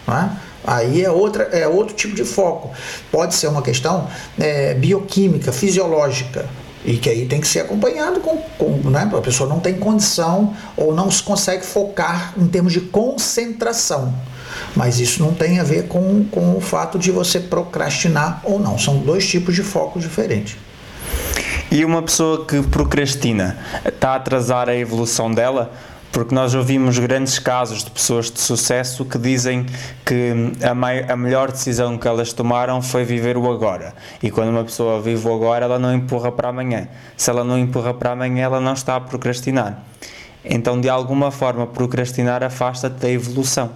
[0.06, 0.30] Né?
[0.66, 2.70] Aí é, outra, é outro tipo de foco.
[3.12, 6.48] Pode ser uma questão é, bioquímica, fisiológica.
[6.84, 9.10] E que aí tem que ser acompanhado com, com né?
[9.12, 14.14] a pessoa não tem condição ou não se consegue focar em termos de concentração.
[14.74, 18.78] Mas isso não tem a ver com, com o fato de você procrastinar ou não.
[18.78, 20.56] São dois tipos de foco diferentes.
[21.70, 25.70] E uma pessoa que procrastina está a atrasar a evolução dela?
[26.10, 29.66] Porque nós ouvimos grandes casos de pessoas de sucesso que dizem
[30.04, 33.94] que a, mai, a melhor decisão que elas tomaram foi viver o agora.
[34.22, 36.88] E quando uma pessoa vive o agora, ela não empurra para amanhã.
[37.16, 39.82] Se ela não empurra para amanhã, ela não está a procrastinar.
[40.44, 43.70] Então, de alguma forma, procrastinar afasta-te da evolução.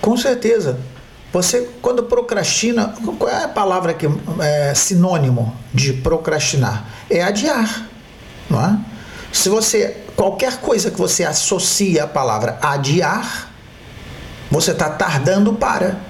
[0.00, 0.78] Com certeza.
[1.32, 4.06] Você, quando procrastina, qual é a palavra que
[4.40, 6.86] é sinônimo de procrastinar?
[7.10, 7.88] É adiar,
[8.48, 8.78] não é?
[9.32, 13.52] Se você qualquer coisa que você associa a palavra adiar,
[14.50, 16.00] você está tardando para.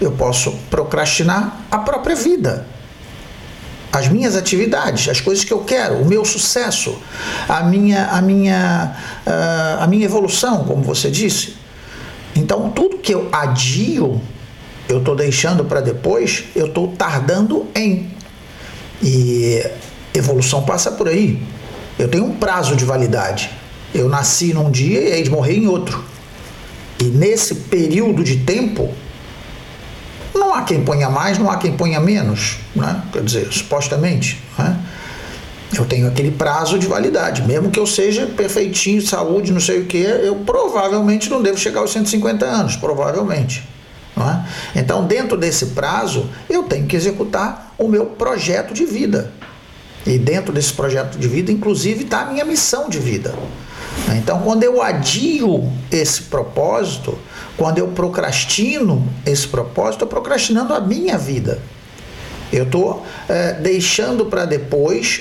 [0.00, 2.66] Eu posso procrastinar a própria vida,
[3.92, 6.96] as minhas atividades, as coisas que eu quero, o meu sucesso,
[7.48, 8.96] a minha, a minha,
[9.26, 11.56] uh, a minha evolução, como você disse.
[12.34, 14.20] Então, tudo que eu adio,
[14.88, 18.10] eu estou deixando para depois, eu estou tardando em.
[19.02, 19.64] E
[20.14, 21.42] evolução passa por aí.
[21.98, 23.50] Eu tenho um prazo de validade.
[23.94, 26.04] Eu nasci num dia e aí de morrer em outro.
[27.00, 28.92] E nesse período de tempo,
[30.34, 33.02] não há quem ponha mais, não há quem ponha menos, né?
[33.12, 34.42] quer dizer, supostamente.
[34.58, 34.78] Né?
[35.76, 39.84] Eu tenho aquele prazo de validade, mesmo que eu seja perfeitinho, saúde, não sei o
[39.86, 43.68] que, eu provavelmente não devo chegar aos 150 anos, provavelmente.
[44.16, 44.80] É?
[44.80, 49.32] Então, dentro desse prazo, eu tenho que executar o meu projeto de vida.
[50.08, 53.34] E dentro desse projeto de vida, inclusive, está a minha missão de vida.
[54.16, 57.18] Então, quando eu adio esse propósito,
[57.58, 61.60] quando eu procrastino esse propósito, estou procrastinando a minha vida.
[62.50, 65.20] Eu estou é, deixando para depois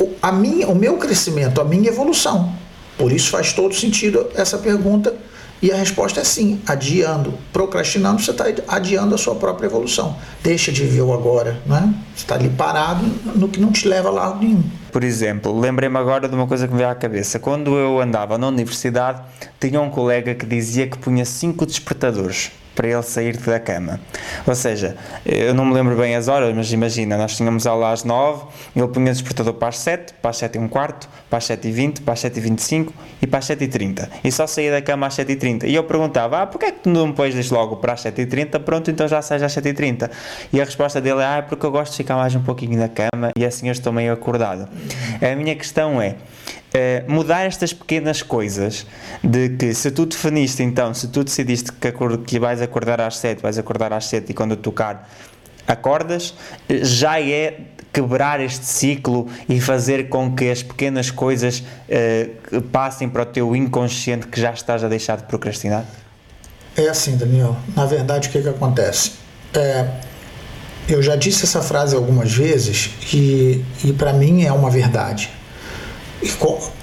[0.00, 2.54] o, a minha, o meu crescimento, a minha evolução.
[2.96, 5.14] Por isso faz todo sentido essa pergunta
[5.62, 10.16] e a resposta é sim, adiando, procrastinando, você está adiando a sua própria evolução.
[10.42, 11.82] Deixa de viver o agora, não é?
[12.14, 13.04] Você está ali parado
[13.36, 14.64] no que não te leva a lado nenhum.
[14.90, 17.38] Por exemplo, lembrei-me agora de uma coisa que me veio à cabeça.
[17.38, 19.22] Quando eu andava na universidade,
[19.60, 24.00] tinha um colega que dizia que punha cinco despertadores para ele sair da cama.
[24.46, 28.04] Ou seja, eu não me lembro bem as horas, mas imagina, nós tínhamos aula às
[28.04, 31.38] 9, ele punha o despertador para as 7, para as 7 e um quarto, para
[31.38, 34.10] as 7 e 20, para as 7 e 25 e para as 7 e 30.
[34.24, 35.66] E só saía da cama às 7 e 30.
[35.66, 38.22] E eu perguntava, ah, porquê é que tu não me pões logo para as 7
[38.22, 38.60] e 30?
[38.60, 40.10] Pronto, então já sais às 7 e 30.
[40.52, 42.78] E a resposta dele é, ah, é porque eu gosto de ficar mais um pouquinho
[42.78, 44.68] na cama e assim eu estou meio acordado.
[45.20, 46.16] A minha questão é,
[46.74, 48.86] Uh, mudar estas pequenas coisas
[49.22, 51.92] de que se tu definiste então, se tu decidiste que,
[52.26, 55.06] que vais acordar às 7, vais acordar às 7 e quando tocar
[55.68, 56.34] acordas,
[56.70, 57.60] já é
[57.92, 63.54] quebrar este ciclo e fazer com que as pequenas coisas uh, passem para o teu
[63.54, 65.84] inconsciente que já estás a deixar de procrastinar?
[66.74, 67.54] É assim, Daniel.
[67.76, 69.12] Na verdade, o que, que acontece?
[69.52, 69.86] É,
[70.88, 75.28] eu já disse essa frase algumas vezes e, e para mim é uma verdade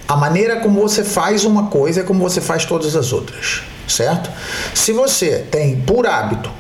[0.07, 4.29] a maneira como você faz uma coisa é como você faz todas as outras, certo?
[4.73, 6.51] Se você tem por hábito,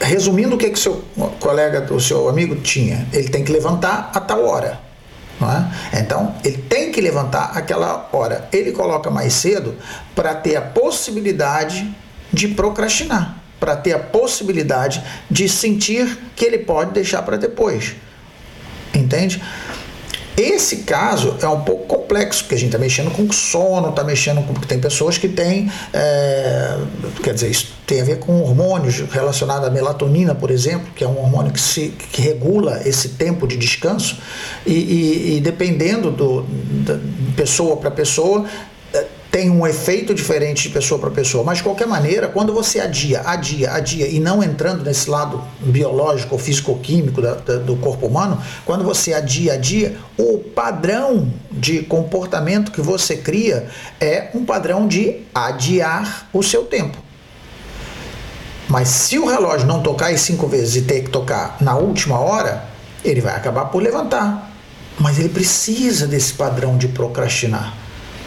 [0.00, 1.04] resumindo o que que seu
[1.40, 4.88] colega, o seu amigo tinha, ele tem que levantar a tal hora.
[5.40, 6.00] É?
[6.00, 8.48] Então, ele tem que levantar aquela hora.
[8.52, 9.76] Ele coloca mais cedo
[10.12, 11.88] para ter a possibilidade
[12.32, 17.94] de procrastinar, para ter a possibilidade de sentir que ele pode deixar para depois.
[18.92, 19.40] Entende?
[20.38, 24.40] Esse caso é um pouco complexo, porque a gente está mexendo com sono, está mexendo
[24.46, 24.54] com.
[24.54, 25.68] Tem pessoas que têm.
[25.92, 26.78] É,
[27.24, 31.08] quer dizer, isso tem a ver com hormônios relacionados à melatonina, por exemplo, que é
[31.08, 34.18] um hormônio que, se, que regula esse tempo de descanso,
[34.64, 36.98] e, e, e dependendo do, da
[37.34, 38.44] pessoa para pessoa,
[39.30, 43.20] tem um efeito diferente de pessoa para pessoa, mas de qualquer maneira, quando você adia,
[43.20, 47.20] adia, adia e não entrando nesse lado biológico ou físico-químico
[47.64, 53.68] do corpo humano, quando você adia, adia, o padrão de comportamento que você cria
[54.00, 56.96] é um padrão de adiar o seu tempo.
[58.66, 62.18] Mas se o relógio não tocar em cinco vezes e ter que tocar na última
[62.18, 62.64] hora,
[63.04, 64.52] ele vai acabar por levantar.
[64.98, 67.74] Mas ele precisa desse padrão de procrastinar.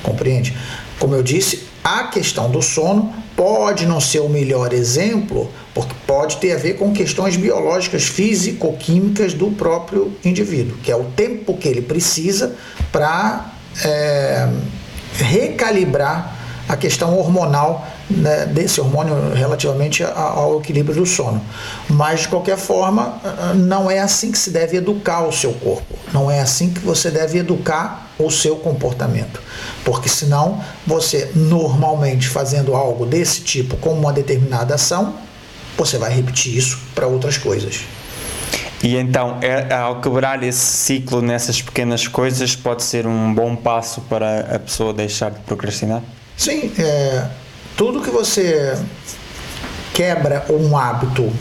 [0.02, 0.58] Compreende?
[1.02, 6.38] Como eu disse, a questão do sono pode não ser o melhor exemplo, porque pode
[6.38, 11.68] ter a ver com questões biológicas, físico-químicas do próprio indivíduo, que é o tempo que
[11.68, 12.56] ele precisa
[12.92, 13.52] para
[13.84, 14.48] é,
[15.18, 16.38] recalibrar
[16.70, 21.42] a questão hormonal né, desse hormônio relativamente ao equilíbrio do sono.
[21.90, 23.20] Mas, de qualquer forma,
[23.56, 27.10] não é assim que se deve educar o seu corpo, não é assim que você
[27.10, 29.42] deve educar o seu comportamento.
[29.84, 35.16] Porque senão, você normalmente fazendo algo desse tipo com uma determinada ação,
[35.78, 37.82] você vai repetir isso para outras coisas.
[38.84, 44.02] E então, é, ao quebrar esse ciclo nessas pequenas coisas, pode ser um bom passo
[44.02, 46.02] para a pessoa deixar de procrastinar?
[46.36, 47.28] Sim, é,
[47.78, 48.76] tudo que você
[49.94, 51.32] quebra um hábito,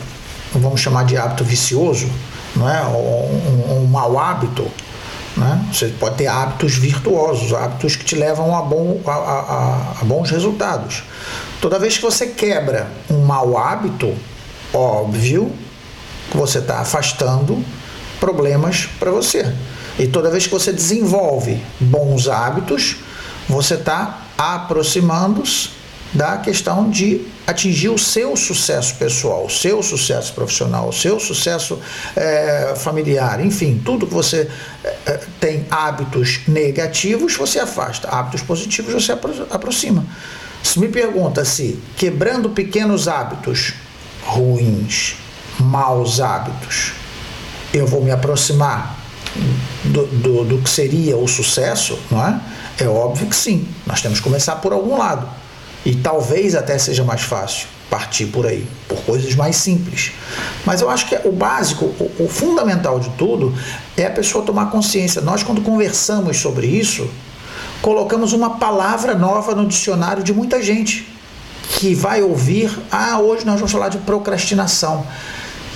[0.53, 2.07] vamos chamar de hábito vicioso,
[2.55, 2.83] não é?
[2.85, 4.67] um, um, um mau hábito,
[5.35, 5.65] né?
[5.71, 10.29] Você pode ter hábitos virtuosos, hábitos que te levam a, bom, a, a, a bons
[10.29, 11.03] resultados.
[11.59, 14.13] Toda vez que você quebra um mau hábito,
[14.73, 15.51] óbvio
[16.29, 17.63] que você está afastando
[18.19, 19.53] problemas para você.
[19.99, 22.97] E toda vez que você desenvolve bons hábitos,
[23.47, 25.80] você está aproximando-se
[26.13, 31.79] da questão de atingir o seu sucesso pessoal, o seu sucesso profissional, o seu sucesso
[32.15, 34.49] é, familiar, enfim, tudo que você
[34.83, 40.05] é, tem hábitos negativos, você afasta, hábitos positivos, você apro aproxima.
[40.61, 43.73] Se me pergunta se quebrando pequenos hábitos
[44.23, 45.15] ruins,
[45.59, 46.93] maus hábitos,
[47.73, 48.97] eu vou me aproximar
[49.85, 52.39] do, do, do que seria o sucesso, não é?
[52.77, 53.67] É óbvio que sim.
[53.85, 55.27] Nós temos que começar por algum lado.
[55.85, 60.13] E talvez até seja mais fácil partir por aí, por coisas mais simples.
[60.65, 63.53] Mas eu acho que o básico, o, o fundamental de tudo
[63.97, 65.21] é a pessoa tomar consciência.
[65.21, 67.09] Nós, quando conversamos sobre isso,
[67.81, 71.05] colocamos uma palavra nova no dicionário de muita gente
[71.79, 75.05] que vai ouvir: ah, hoje nós vamos falar de procrastinação.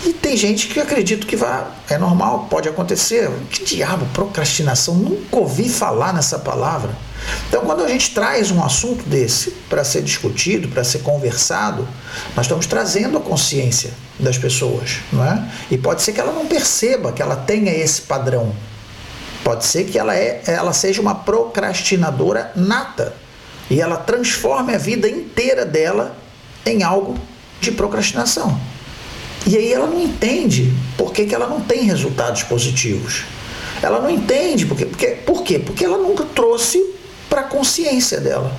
[0.06, 3.30] E tem gente que acredita que vai, é normal, pode acontecer.
[3.50, 4.96] Que diabo, procrastinação?
[4.96, 6.92] Nunca ouvi falar nessa palavra.
[7.48, 11.88] Então, quando a gente traz um assunto desse para ser discutido, para ser conversado,
[12.36, 15.44] nós estamos trazendo a consciência das pessoas, não é?
[15.70, 18.54] E pode ser que ela não perceba que ela tenha esse padrão.
[19.44, 23.14] Pode ser que ela, é, ela seja uma procrastinadora nata
[23.70, 26.16] e ela transforme a vida inteira dela
[26.66, 27.16] em algo
[27.62, 28.60] de procrastinação.
[29.46, 33.24] E aí ela não entende por que, que ela não tem resultados positivos.
[33.82, 35.60] Ela não entende porque, porque, por quê?
[35.60, 36.84] Porque ela nunca trouxe
[37.30, 38.52] para a consciência dela.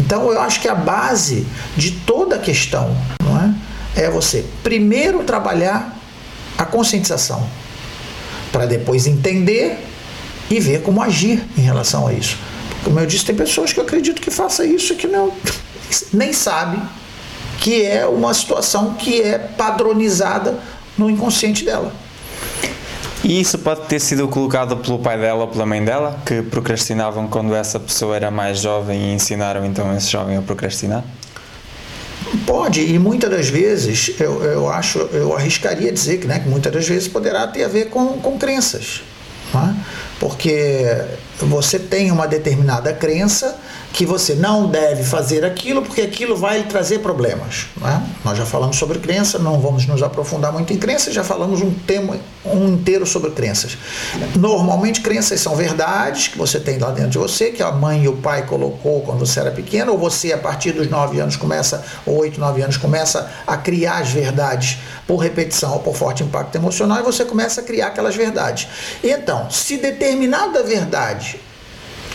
[0.00, 5.24] Então eu acho que a base de toda a questão não é, é você primeiro
[5.24, 5.96] trabalhar
[6.56, 7.46] a conscientização,
[8.52, 9.78] para depois entender
[10.50, 12.38] e ver como agir em relação a isso.
[12.84, 15.32] Como eu disse, tem pessoas que eu acredito que faça isso e que não
[16.12, 16.80] nem sabe
[17.60, 20.58] que é uma situação que é padronizada
[20.96, 21.92] no inconsciente dela.
[23.26, 27.26] E isso pode ter sido colocado pelo pai dela ou pela mãe dela, que procrastinavam
[27.26, 31.02] quando essa pessoa era mais jovem e ensinaram então esse jovem a procrastinar?
[32.46, 36.72] Pode, e muitas das vezes eu, eu acho, eu arriscaria dizer que, né, que muitas
[36.72, 39.02] das vezes poderá ter a ver com, com crenças.
[39.52, 39.74] É?
[40.20, 40.86] Porque
[41.40, 43.58] você tem uma determinada crença
[43.96, 47.68] que você não deve fazer aquilo porque aquilo vai lhe trazer problemas.
[47.78, 48.06] Né?
[48.22, 51.70] Nós já falamos sobre crença, não vamos nos aprofundar muito em crenças, já falamos um
[51.72, 53.78] tema um inteiro sobre crenças.
[54.36, 58.08] Normalmente crenças são verdades que você tem lá dentro de você, que a mãe e
[58.08, 61.82] o pai colocou quando você era pequeno, ou você a partir dos 9 anos começa,
[62.04, 66.54] ou 8, 9 anos começa a criar as verdades por repetição ou por forte impacto
[66.54, 68.68] emocional e você começa a criar aquelas verdades.
[69.02, 71.45] Então, se determinada verdade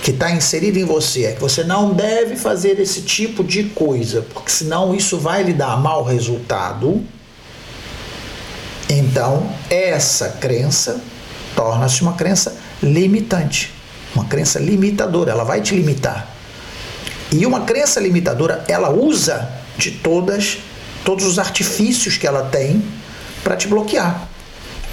[0.02, 4.26] que está inserido em você é que você não deve fazer esse tipo de coisa,
[4.34, 7.04] porque senão isso vai lhe dar mau resultado.
[8.90, 11.00] Então, essa crença
[11.56, 13.72] torna-se uma crença limitante,
[14.16, 16.28] uma crença limitadora, ela vai te limitar.
[17.32, 20.58] E uma crença limitadora, ela usa de todas
[21.04, 22.84] todos os artifícios que ela tem
[23.44, 24.28] para te bloquear.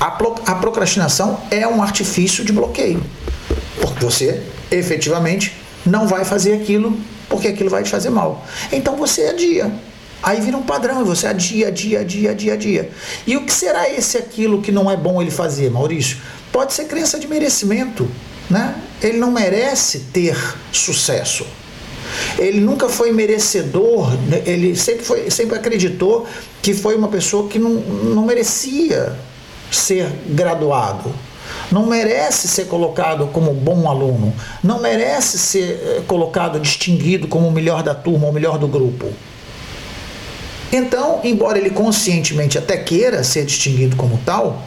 [0.01, 3.03] A, a procrastinação é um artifício de bloqueio,
[3.81, 5.55] porque você efetivamente
[5.85, 8.45] não vai fazer aquilo porque aquilo vai te fazer mal.
[8.73, 9.71] Então você adia.
[10.23, 12.91] Aí vira um padrão você adia, adia, adia, adia, adia.
[13.27, 16.19] E o que será esse aquilo que não é bom ele fazer, Maurício?
[16.51, 18.09] Pode ser crença de merecimento,
[18.51, 18.75] né?
[19.01, 20.37] Ele não merece ter
[20.73, 21.47] sucesso.
[22.39, 24.43] Ele nunca foi merecedor, né?
[24.47, 26.27] ele sempre, foi, sempre acreditou
[26.63, 29.15] que foi uma pessoa que não, não merecia
[29.71, 31.15] ser graduado
[31.71, 37.53] não merece ser colocado como bom aluno, não merece ser eh, colocado distinguido como o
[37.53, 39.07] melhor da turma, o melhor do grupo.
[40.73, 44.63] Então, embora ele conscientemente até queira ser distinguido como tal,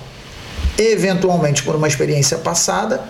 [0.77, 3.01] eventualmente por uma experiência passada,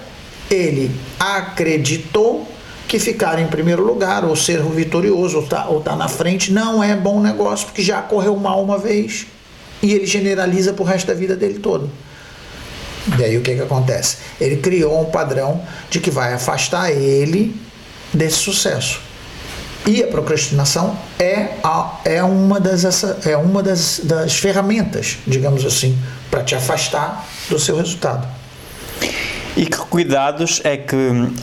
[0.49, 2.45] ele acreditou
[2.87, 6.83] que ficar em primeiro lugar, ou ser vitorioso, ou estar tá, tá na frente, não
[6.83, 9.27] é bom negócio, porque já correu mal uma vez.
[9.81, 11.89] E ele generaliza para o resto da vida dele todo.
[13.17, 14.17] E aí o que, que acontece?
[14.39, 17.55] Ele criou um padrão de que vai afastar ele
[18.13, 19.01] desse sucesso.
[19.87, 25.65] E a procrastinação é, a, é uma, das, essa, é uma das, das ferramentas, digamos
[25.65, 25.97] assim,
[26.29, 28.27] para te afastar do seu resultado.
[29.57, 30.95] E que cuidados é que,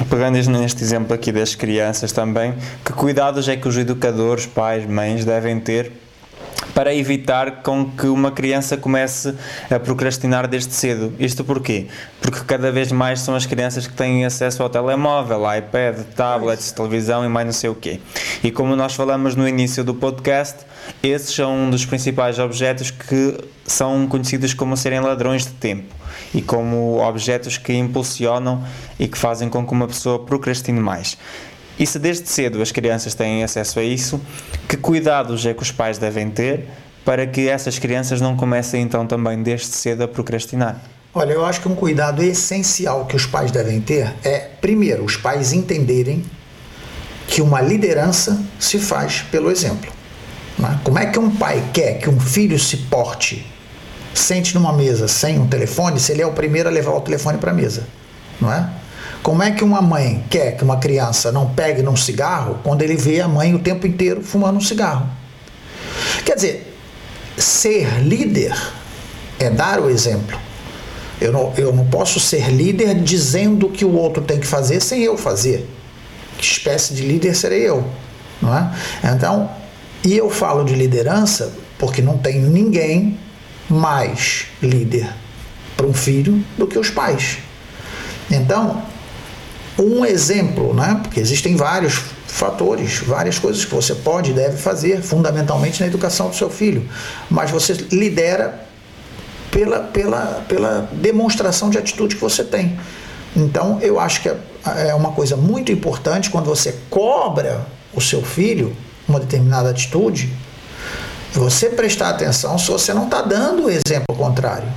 [0.08, 2.54] pegando neste exemplo aqui das crianças também,
[2.84, 5.92] que cuidados é que os educadores, pais, mães devem ter
[6.78, 9.34] para evitar com que uma criança comece
[9.68, 11.12] a procrastinar desde cedo.
[11.18, 11.88] Isto porquê?
[12.20, 17.24] Porque cada vez mais são as crianças que têm acesso ao telemóvel, iPad, tablets, televisão
[17.24, 17.98] e mais não sei o quê.
[18.44, 20.58] E como nós falamos no início do podcast,
[21.02, 25.92] esses são um dos principais objetos que são conhecidos como serem ladrões de tempo
[26.32, 28.62] e como objetos que impulsionam
[29.00, 31.18] e que fazem com que uma pessoa procrastine mais.
[31.78, 34.20] E se desde cedo as crianças têm acesso a isso,
[34.68, 36.66] que cuidados é que os pais devem ter
[37.04, 40.82] para que essas crianças não comecem então também desde cedo a procrastinar?
[41.14, 45.16] Olha, eu acho que um cuidado essencial que os pais devem ter é, primeiro, os
[45.16, 46.24] pais entenderem
[47.26, 49.90] que uma liderança se faz pelo exemplo.
[50.58, 50.78] Né?
[50.82, 53.46] Como é que um pai quer que um filho se porte,
[54.12, 57.38] sente numa mesa sem um telefone, se ele é o primeiro a levar o telefone
[57.38, 57.86] para a mesa?
[58.40, 58.68] Não é?
[59.28, 62.96] Como é que uma mãe quer que uma criança não pegue num cigarro quando ele
[62.96, 65.06] vê a mãe o tempo inteiro fumando um cigarro?
[66.24, 66.74] Quer dizer,
[67.36, 68.56] ser líder
[69.38, 70.40] é dar o exemplo.
[71.20, 74.80] Eu não, eu não posso ser líder dizendo o que o outro tem que fazer
[74.80, 75.68] sem eu fazer.
[76.38, 77.84] Que espécie de líder serei eu?
[78.40, 78.72] Não é?
[79.14, 79.50] Então,
[80.02, 83.18] e eu falo de liderança porque não tem ninguém
[83.68, 85.12] mais líder
[85.76, 87.36] para um filho do que os pais.
[88.30, 88.82] Então,
[89.78, 91.00] um exemplo, né?
[91.02, 96.28] porque existem vários fatores, várias coisas que você pode e deve fazer, fundamentalmente na educação
[96.28, 96.88] do seu filho,
[97.30, 98.66] mas você lidera
[99.50, 102.78] pela, pela, pela demonstração de atitude que você tem.
[103.36, 104.36] Então, eu acho que é,
[104.88, 108.76] é uma coisa muito importante quando você cobra o seu filho
[109.08, 110.30] uma determinada atitude,
[111.32, 114.68] você prestar atenção se você não está dando o exemplo contrário.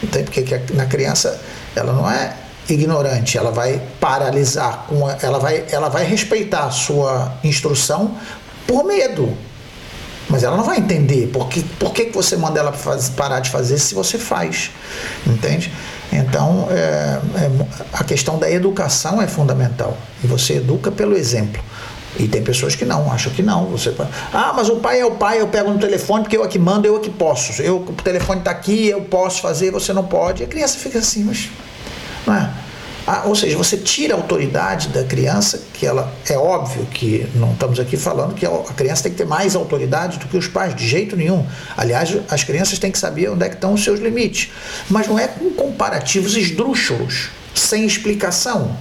[0.00, 1.40] Porque na criança
[1.74, 2.34] ela não é
[2.68, 8.16] ignorante, ela vai paralisar, com ela, vai, ela vai respeitar a sua instrução
[8.66, 9.36] por medo.
[10.28, 13.50] Mas ela não vai entender por que, por que você manda ela faz, parar de
[13.50, 14.72] fazer se você faz.
[15.24, 15.72] Entende?
[16.12, 17.50] Então, é, é,
[17.92, 19.96] a questão da educação é fundamental.
[20.24, 21.62] E você educa pelo exemplo.
[22.18, 23.66] E tem pessoas que não, acham que não.
[23.66, 23.94] Você,
[24.32, 26.86] ah, mas o pai é o pai, eu pego no telefone porque eu aqui mando,
[26.86, 27.60] eu aqui posso.
[27.60, 30.42] Eu, o telefone está aqui, eu posso fazer, você não pode.
[30.42, 31.50] E a criança fica assim, mas
[32.26, 32.50] não é?
[33.06, 37.52] Ah, ou seja, você tira a autoridade da criança, que ela é óbvio que não
[37.52, 40.74] estamos aqui falando que a criança tem que ter mais autoridade do que os pais,
[40.74, 41.46] de jeito nenhum.
[41.76, 44.50] Aliás, as crianças têm que saber onde é que estão os seus limites.
[44.90, 48.76] Mas não é com comparativos esdrúxulos, sem explicação.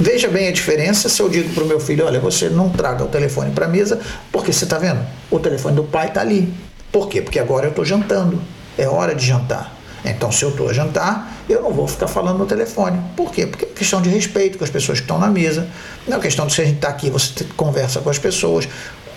[0.00, 3.04] Veja bem a diferença se eu digo para o meu filho: olha, você não traga
[3.04, 4.00] o telefone para a mesa,
[4.32, 5.04] porque você está vendo?
[5.30, 6.52] O telefone do pai está ali.
[6.90, 7.20] Por quê?
[7.20, 8.40] Porque agora eu estou jantando.
[8.78, 9.81] É hora de jantar.
[10.04, 13.00] Então, se eu estou a jantar, eu não vou ficar falando no telefone.
[13.16, 13.46] Por quê?
[13.46, 15.68] Porque é questão de respeito com as pessoas que estão na mesa.
[16.08, 18.68] Não é questão de se a gente está aqui, você conversa com as pessoas,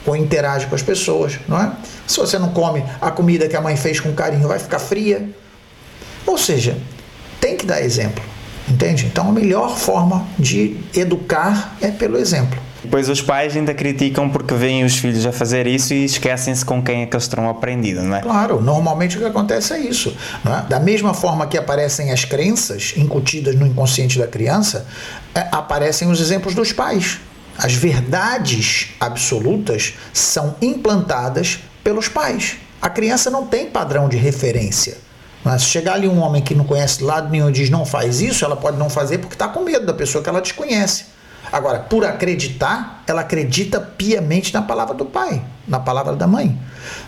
[0.06, 1.72] ou interage com as pessoas, não é?
[2.06, 5.28] Se você não come a comida que a mãe fez com carinho, vai ficar fria.
[6.26, 6.78] Ou seja,
[7.42, 8.24] tem que dar exemplo,
[8.68, 9.06] entende?
[9.08, 12.60] Então, a melhor forma de educar é pelo exemplo.
[12.86, 16.84] Depois os pais ainda criticam porque veem os filhos a fazer isso e esquecem-se com
[16.84, 18.22] quem é que eles terão aprendido, não é?
[18.22, 20.16] Claro, normalmente o que acontece é isso.
[20.46, 20.70] É?
[20.70, 24.86] Da mesma forma que aparecem as crenças incutidas no inconsciente da criança,
[25.34, 27.20] é, aparecem os exemplos dos pais.
[27.58, 32.58] As verdades absolutas são implantadas pelos pais.
[32.80, 34.98] A criança não tem padrão de referência.
[35.44, 38.22] Mas se chegar ali um homem que não conhece lado nenhum e diz não faz
[38.22, 41.15] isso, ela pode não fazer porque está com medo da pessoa que ela desconhece.
[41.52, 46.60] Agora, por acreditar, ela acredita piamente na palavra do pai, na palavra da mãe.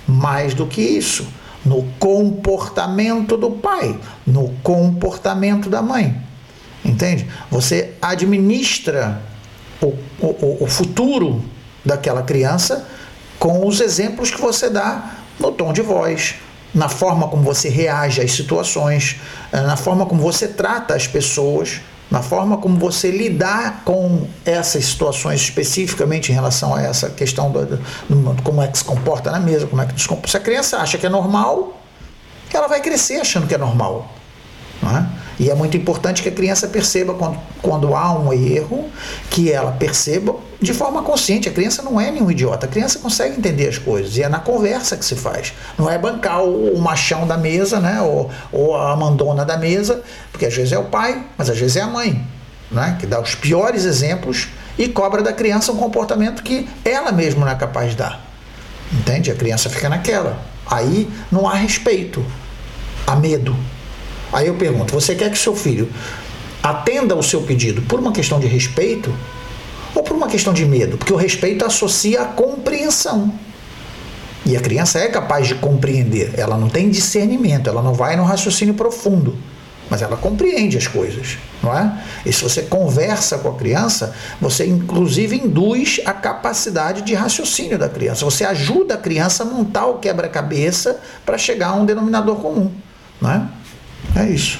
[0.07, 1.27] Mais do que isso,
[1.65, 6.21] no comportamento do pai, no comportamento da mãe.
[6.83, 7.27] Entende?
[7.51, 9.21] Você administra
[9.81, 11.43] o, o, o futuro
[11.83, 12.87] daquela criança
[13.39, 16.35] com os exemplos que você dá no tom de voz,
[16.73, 19.17] na forma como você reage às situações,
[19.51, 24.85] eh, na forma como você trata as pessoas na forma como você lidar com essas
[24.85, 27.77] situações especificamente em relação a essa questão do, do,
[28.33, 30.29] do como é que se comporta na mesa, como é que se comporta.
[30.29, 31.81] Se a criança acha que é normal,
[32.53, 34.09] ela vai crescer achando que é normal.
[34.81, 35.05] Não é?
[35.39, 38.89] E é muito importante que a criança perceba quando, quando há um erro,
[39.29, 41.47] que ela perceba de forma consciente.
[41.47, 44.17] A criança não é nenhum idiota, a criança consegue entender as coisas.
[44.17, 45.53] E é na conversa que se faz.
[45.77, 48.01] Não é bancar o, o machão da mesa, né?
[48.01, 51.75] ou, ou a mandona da mesa, porque às vezes é o pai, mas às vezes
[51.75, 52.25] é a mãe,
[52.71, 52.97] né?
[52.99, 57.51] que dá os piores exemplos e cobra da criança um comportamento que ela mesma não
[57.51, 58.25] é capaz de dar.
[58.91, 59.29] Entende?
[59.29, 60.39] A criança fica naquela.
[60.65, 62.25] Aí não há respeito,
[63.05, 63.55] há medo.
[64.31, 65.89] Aí eu pergunto: você quer que seu filho
[66.61, 69.13] atenda o seu pedido por uma questão de respeito
[69.95, 70.97] ou por uma questão de medo?
[70.97, 73.33] Porque o respeito associa a compreensão.
[74.45, 78.23] E a criança é capaz de compreender, ela não tem discernimento, ela não vai no
[78.23, 79.37] raciocínio profundo,
[79.89, 82.01] mas ela compreende as coisas, não é?
[82.25, 87.89] E se você conversa com a criança, você inclusive induz a capacidade de raciocínio da
[87.89, 88.23] criança.
[88.23, 92.71] Você ajuda a criança a montar o quebra-cabeça para chegar a um denominador comum,
[93.19, 93.45] não é?
[94.15, 94.59] É isso.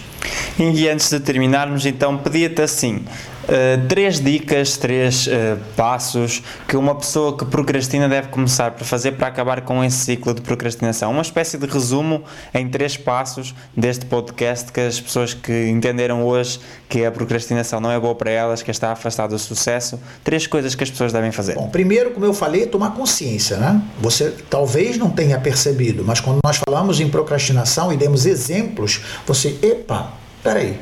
[0.59, 3.05] E antes de terminarmos, então, pedia-te assim:
[3.47, 5.31] Uh, três dicas, três uh,
[5.77, 10.33] passos que uma pessoa que procrastina deve começar por fazer para acabar com esse ciclo
[10.33, 11.11] de procrastinação.
[11.11, 12.23] Uma espécie de resumo
[12.53, 17.89] em três passos deste podcast que as pessoas que entenderam hoje que a procrastinação não
[17.89, 19.97] é boa para elas, que está afastada do sucesso.
[20.25, 21.55] Três coisas que as pessoas devem fazer.
[21.55, 23.81] Bom, primeiro, como eu falei, tomar consciência, né?
[24.01, 29.57] Você talvez não tenha percebido, mas quando nós falamos em procrastinação e demos exemplos, você,
[29.61, 30.11] epa,
[30.43, 30.77] peraí,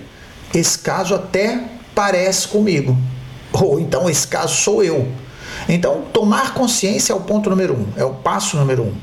[0.52, 2.96] esse caso até parece comigo.
[3.54, 5.08] Ou então esse caso sou eu.
[5.68, 8.94] Então, tomar consciência é o ponto número um, é o passo número um.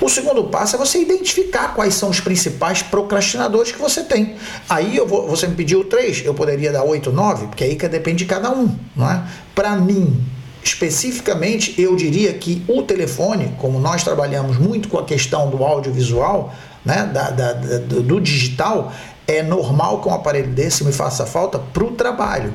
[0.00, 4.36] O segundo passo é você identificar quais são os principais procrastinadores que você tem.
[4.68, 7.88] Aí eu vou, você me pediu três, eu poderia dar oito, nove, porque aí que
[7.88, 9.22] depende de cada um, não é?
[9.54, 10.22] Para mim,
[10.62, 16.54] especificamente, eu diria que o telefone, como nós trabalhamos muito com a questão do audiovisual,
[16.84, 18.92] né, da, da, da do, do digital,
[19.26, 22.54] é normal que um aparelho desse me faça falta para o trabalho.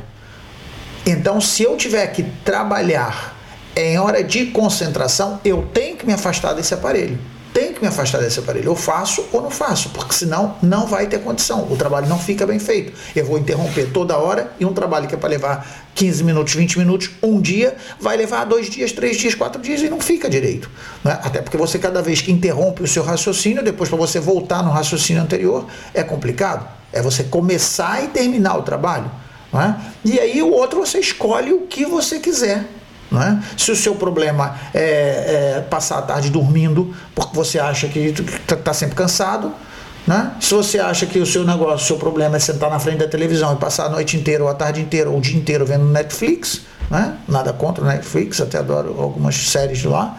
[1.06, 3.36] Então, se eu tiver que trabalhar
[3.76, 7.18] em hora de concentração, eu tenho que me afastar desse aparelho
[7.54, 8.68] tenho que me afastar desse aparelho.
[8.68, 11.68] Eu faço ou não faço, porque senão não vai ter condição.
[11.70, 12.94] O trabalho não fica bem feito.
[13.16, 16.80] Eu vou interromper toda hora e um trabalho que é para levar 15 minutos, 20
[16.80, 20.70] minutos, um dia, vai levar dois dias, três dias, quatro dias e não fica direito.
[21.04, 21.20] Né?
[21.22, 24.72] Até porque você, cada vez que interrompe o seu raciocínio, depois para você voltar no
[24.72, 26.68] raciocínio anterior, é complicado.
[26.94, 29.12] É você começar e terminar o trabalho.
[29.52, 29.80] Né?
[30.04, 32.66] E aí o outro você escolhe o que você quiser.
[33.14, 33.38] É?
[33.58, 38.56] Se o seu problema é, é, passar a tarde dormindo porque você acha que está
[38.56, 39.54] tá sempre cansado,
[40.08, 40.32] né?
[40.40, 43.08] se você acha que o seu negócio, o seu problema é sentar na frente da
[43.10, 45.84] televisão e passar a noite inteira, ou a tarde inteira, ou o dia inteiro vendo
[45.86, 47.18] Netflix, né?
[47.28, 50.18] nada contra Netflix, até adoro algumas séries lá.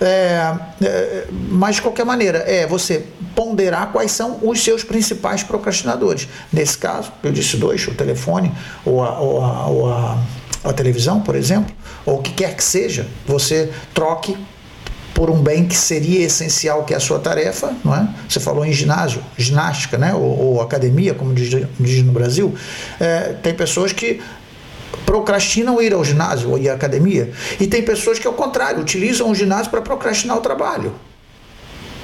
[0.00, 6.26] É, é, mas de qualquer maneira, é você ponderar quais são os seus principais procrastinadores.
[6.52, 8.52] Nesse caso, eu disse dois: o telefone
[8.84, 10.18] ou a, ou a, ou a
[10.64, 11.74] a televisão, por exemplo,
[12.06, 14.36] ou o que quer que seja, você troque
[15.14, 18.08] por um bem que seria essencial, que é a sua tarefa, não é?
[18.28, 20.14] Você falou em ginásio, ginástica, né?
[20.14, 22.54] ou, ou academia, como diz, diz no Brasil.
[22.98, 24.20] É, tem pessoas que
[25.04, 29.30] procrastinam ir ao ginásio ou ir à academia, e tem pessoas que, ao contrário, utilizam
[29.30, 30.94] o ginásio para procrastinar o trabalho.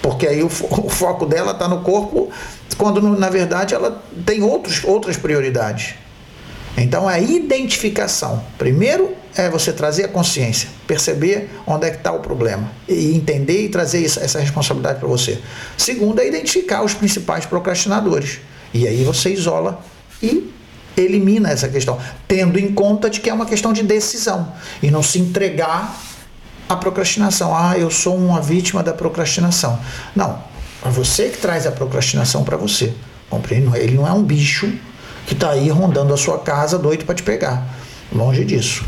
[0.03, 0.47] Porque aí o,
[0.87, 2.31] o foco dela está no corpo,
[2.77, 5.95] quando na verdade ela tem outros, outras prioridades.
[6.81, 12.21] Então a identificação, primeiro é você trazer a consciência, perceber onde é que está o
[12.21, 15.39] problema e entender e trazer essa responsabilidade para você.
[15.77, 18.39] Segundo é identificar os principais procrastinadores
[18.73, 19.83] e aí você isola
[20.23, 20.53] e
[20.97, 24.53] elimina essa questão, tendo em conta de que é uma questão de decisão
[24.83, 25.97] e não se entregar
[26.69, 27.57] à procrastinação.
[27.57, 29.79] Ah, eu sou uma vítima da procrastinação.
[30.15, 30.43] Não,
[30.85, 32.93] é você que traz a procrastinação para você.
[33.31, 33.77] Compreende?
[33.79, 34.73] Ele não é um bicho
[35.29, 37.63] que está aí rondando a sua casa, doido para te pegar.
[38.11, 38.83] Longe disso.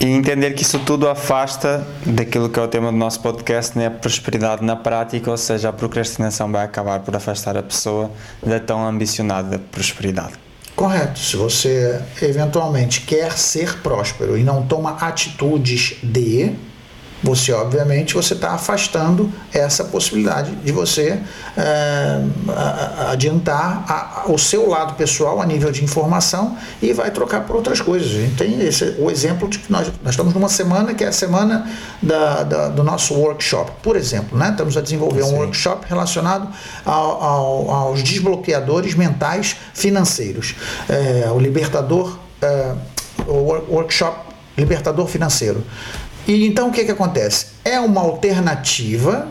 [0.00, 3.86] E entender que isso tudo afasta daquilo que é o tema do nosso podcast, né?
[3.86, 8.10] a prosperidade na prática, ou seja, a procrastinação vai acabar por afastar a pessoa
[8.44, 10.34] da tão ambicionada prosperidade.
[10.74, 11.20] Correto.
[11.20, 16.52] Se você eventualmente quer ser próspero e não toma atitudes de,
[17.22, 21.20] você obviamente você está afastando essa possibilidade de você
[21.56, 22.22] é,
[23.10, 27.80] adiantar a, o seu lado pessoal a nível de informação e vai trocar por outras
[27.80, 28.08] coisas.
[28.08, 31.08] A gente tem esse, o exemplo de que nós, nós estamos numa semana que é
[31.08, 31.68] a semana
[32.02, 34.50] da, da, do nosso workshop, por exemplo, né?
[34.50, 35.34] estamos a desenvolver Sim.
[35.34, 36.48] um workshop relacionado
[36.84, 40.54] ao, ao, aos desbloqueadores mentais financeiros.
[40.88, 42.72] É, o libertador, é,
[43.26, 45.64] o workshop libertador financeiro.
[46.28, 47.46] E então o que, que acontece?
[47.64, 49.28] É uma alternativa,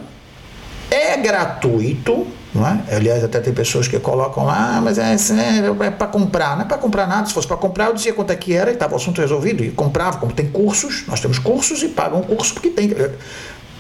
[0.90, 2.26] é gratuito,
[2.56, 2.96] é?
[2.96, 6.56] Aliás, até tem pessoas que colocam lá, ah, mas é, é, é para comprar.
[6.56, 7.28] Não é para comprar nada.
[7.28, 9.64] Se fosse para comprar, eu dizia quanto é que era e estava o assunto resolvido.
[9.64, 12.90] E comprava, como tem cursos, nós temos cursos e pagam curso porque tem.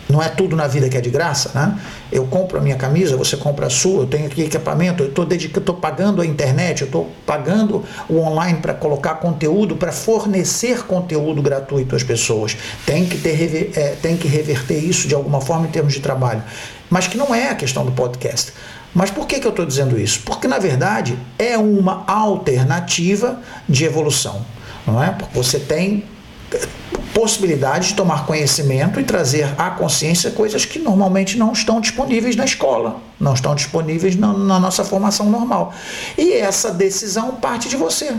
[0.10, 1.78] Não é tudo na vida que é de graça, né?
[2.12, 5.76] Eu compro a minha camisa, você compra a sua, eu tenho aqui equipamento, eu estou
[5.76, 11.95] pagando a internet, eu estou pagando o online para colocar conteúdo, para fornecer conteúdo gratuito
[11.95, 12.55] às pessoas.
[12.86, 16.41] Tem que, ter, é, tem que reverter isso de alguma forma em termos de trabalho.
[16.89, 18.53] Mas que não é a questão do podcast.
[18.93, 20.22] Mas por que, que eu estou dizendo isso?
[20.26, 24.45] Porque, na verdade, é uma alternativa de evolução.
[24.88, 25.12] Não é?
[25.12, 26.05] Porque você tem
[27.13, 32.45] possibilidade de tomar conhecimento e trazer à consciência coisas que normalmente não estão disponíveis na
[32.45, 35.73] escola, não estão disponíveis na, na nossa formação normal.
[36.15, 38.13] E essa decisão parte de você.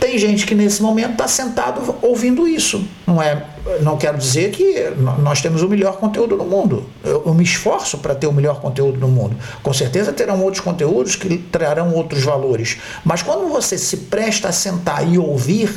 [0.00, 2.84] Tem gente que nesse momento está sentado ouvindo isso.
[3.06, 3.44] Não é?
[3.80, 4.92] Não quero dizer que
[5.22, 6.84] nós temos o melhor conteúdo no mundo.
[7.02, 9.36] Eu, eu me esforço para ter o melhor conteúdo no mundo.
[9.62, 12.76] Com certeza terão outros conteúdos que trarão outros valores.
[13.04, 15.70] Mas quando você se presta a sentar e ouvir,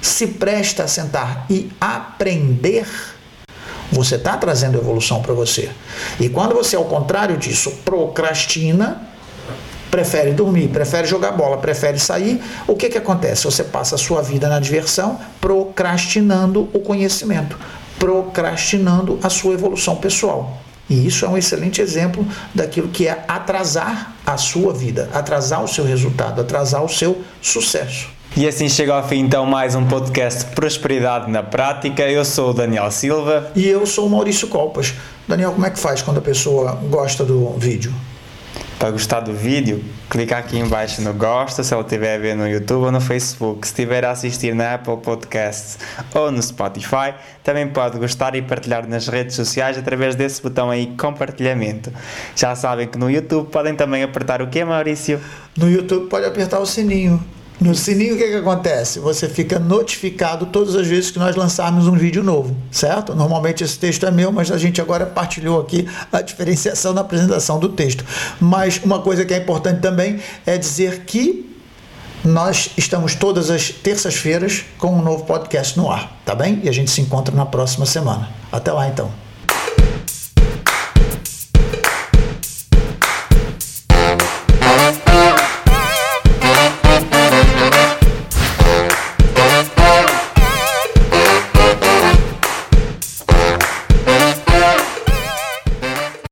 [0.00, 2.86] se presta a sentar e aprender,
[3.90, 5.70] você está trazendo evolução para você.
[6.20, 9.02] E quando você, ao contrário disso, procrastina,
[9.90, 13.44] prefere dormir, prefere jogar bola, prefere sair, o que, que acontece?
[13.44, 17.58] Você passa a sua vida na diversão procrastinando o conhecimento,
[17.98, 20.58] procrastinando a sua evolução pessoal.
[20.88, 25.68] E isso é um excelente exemplo daquilo que é atrasar a sua vida, atrasar o
[25.68, 28.17] seu resultado, atrasar o seu sucesso.
[28.36, 32.08] E assim chega ao fim então mais um podcast Prosperidade na Prática.
[32.08, 33.50] Eu sou o Daniel Silva.
[33.56, 34.94] E eu sou o Maurício Colpas.
[35.26, 37.92] Daniel, como é que faz quando a pessoa gosta do vídeo?
[38.78, 42.46] Para gostar do vídeo, clica aqui embaixo no gosta, se ela estiver a ver no
[42.46, 43.66] YouTube ou no Facebook.
[43.66, 45.78] Se estiver a assistir na Apple Podcasts
[46.14, 50.94] ou no Spotify, também pode gostar e partilhar nas redes sociais através desse botão aí,
[50.96, 51.92] compartilhamento.
[52.36, 55.18] Já sabem que no YouTube podem também apertar o que, Maurício?
[55.56, 57.20] No YouTube pode apertar o sininho
[57.60, 59.00] no sininho, o que, que acontece?
[59.00, 63.16] Você fica notificado todas as vezes que nós lançarmos um vídeo novo, certo?
[63.16, 67.58] Normalmente esse texto é meu, mas a gente agora partilhou aqui a diferenciação na apresentação
[67.58, 68.04] do texto.
[68.40, 71.48] Mas uma coisa que é importante também é dizer que
[72.24, 76.60] nós estamos todas as terças-feiras com um novo podcast no ar, tá bem?
[76.62, 78.28] E a gente se encontra na próxima semana.
[78.52, 79.10] Até lá então.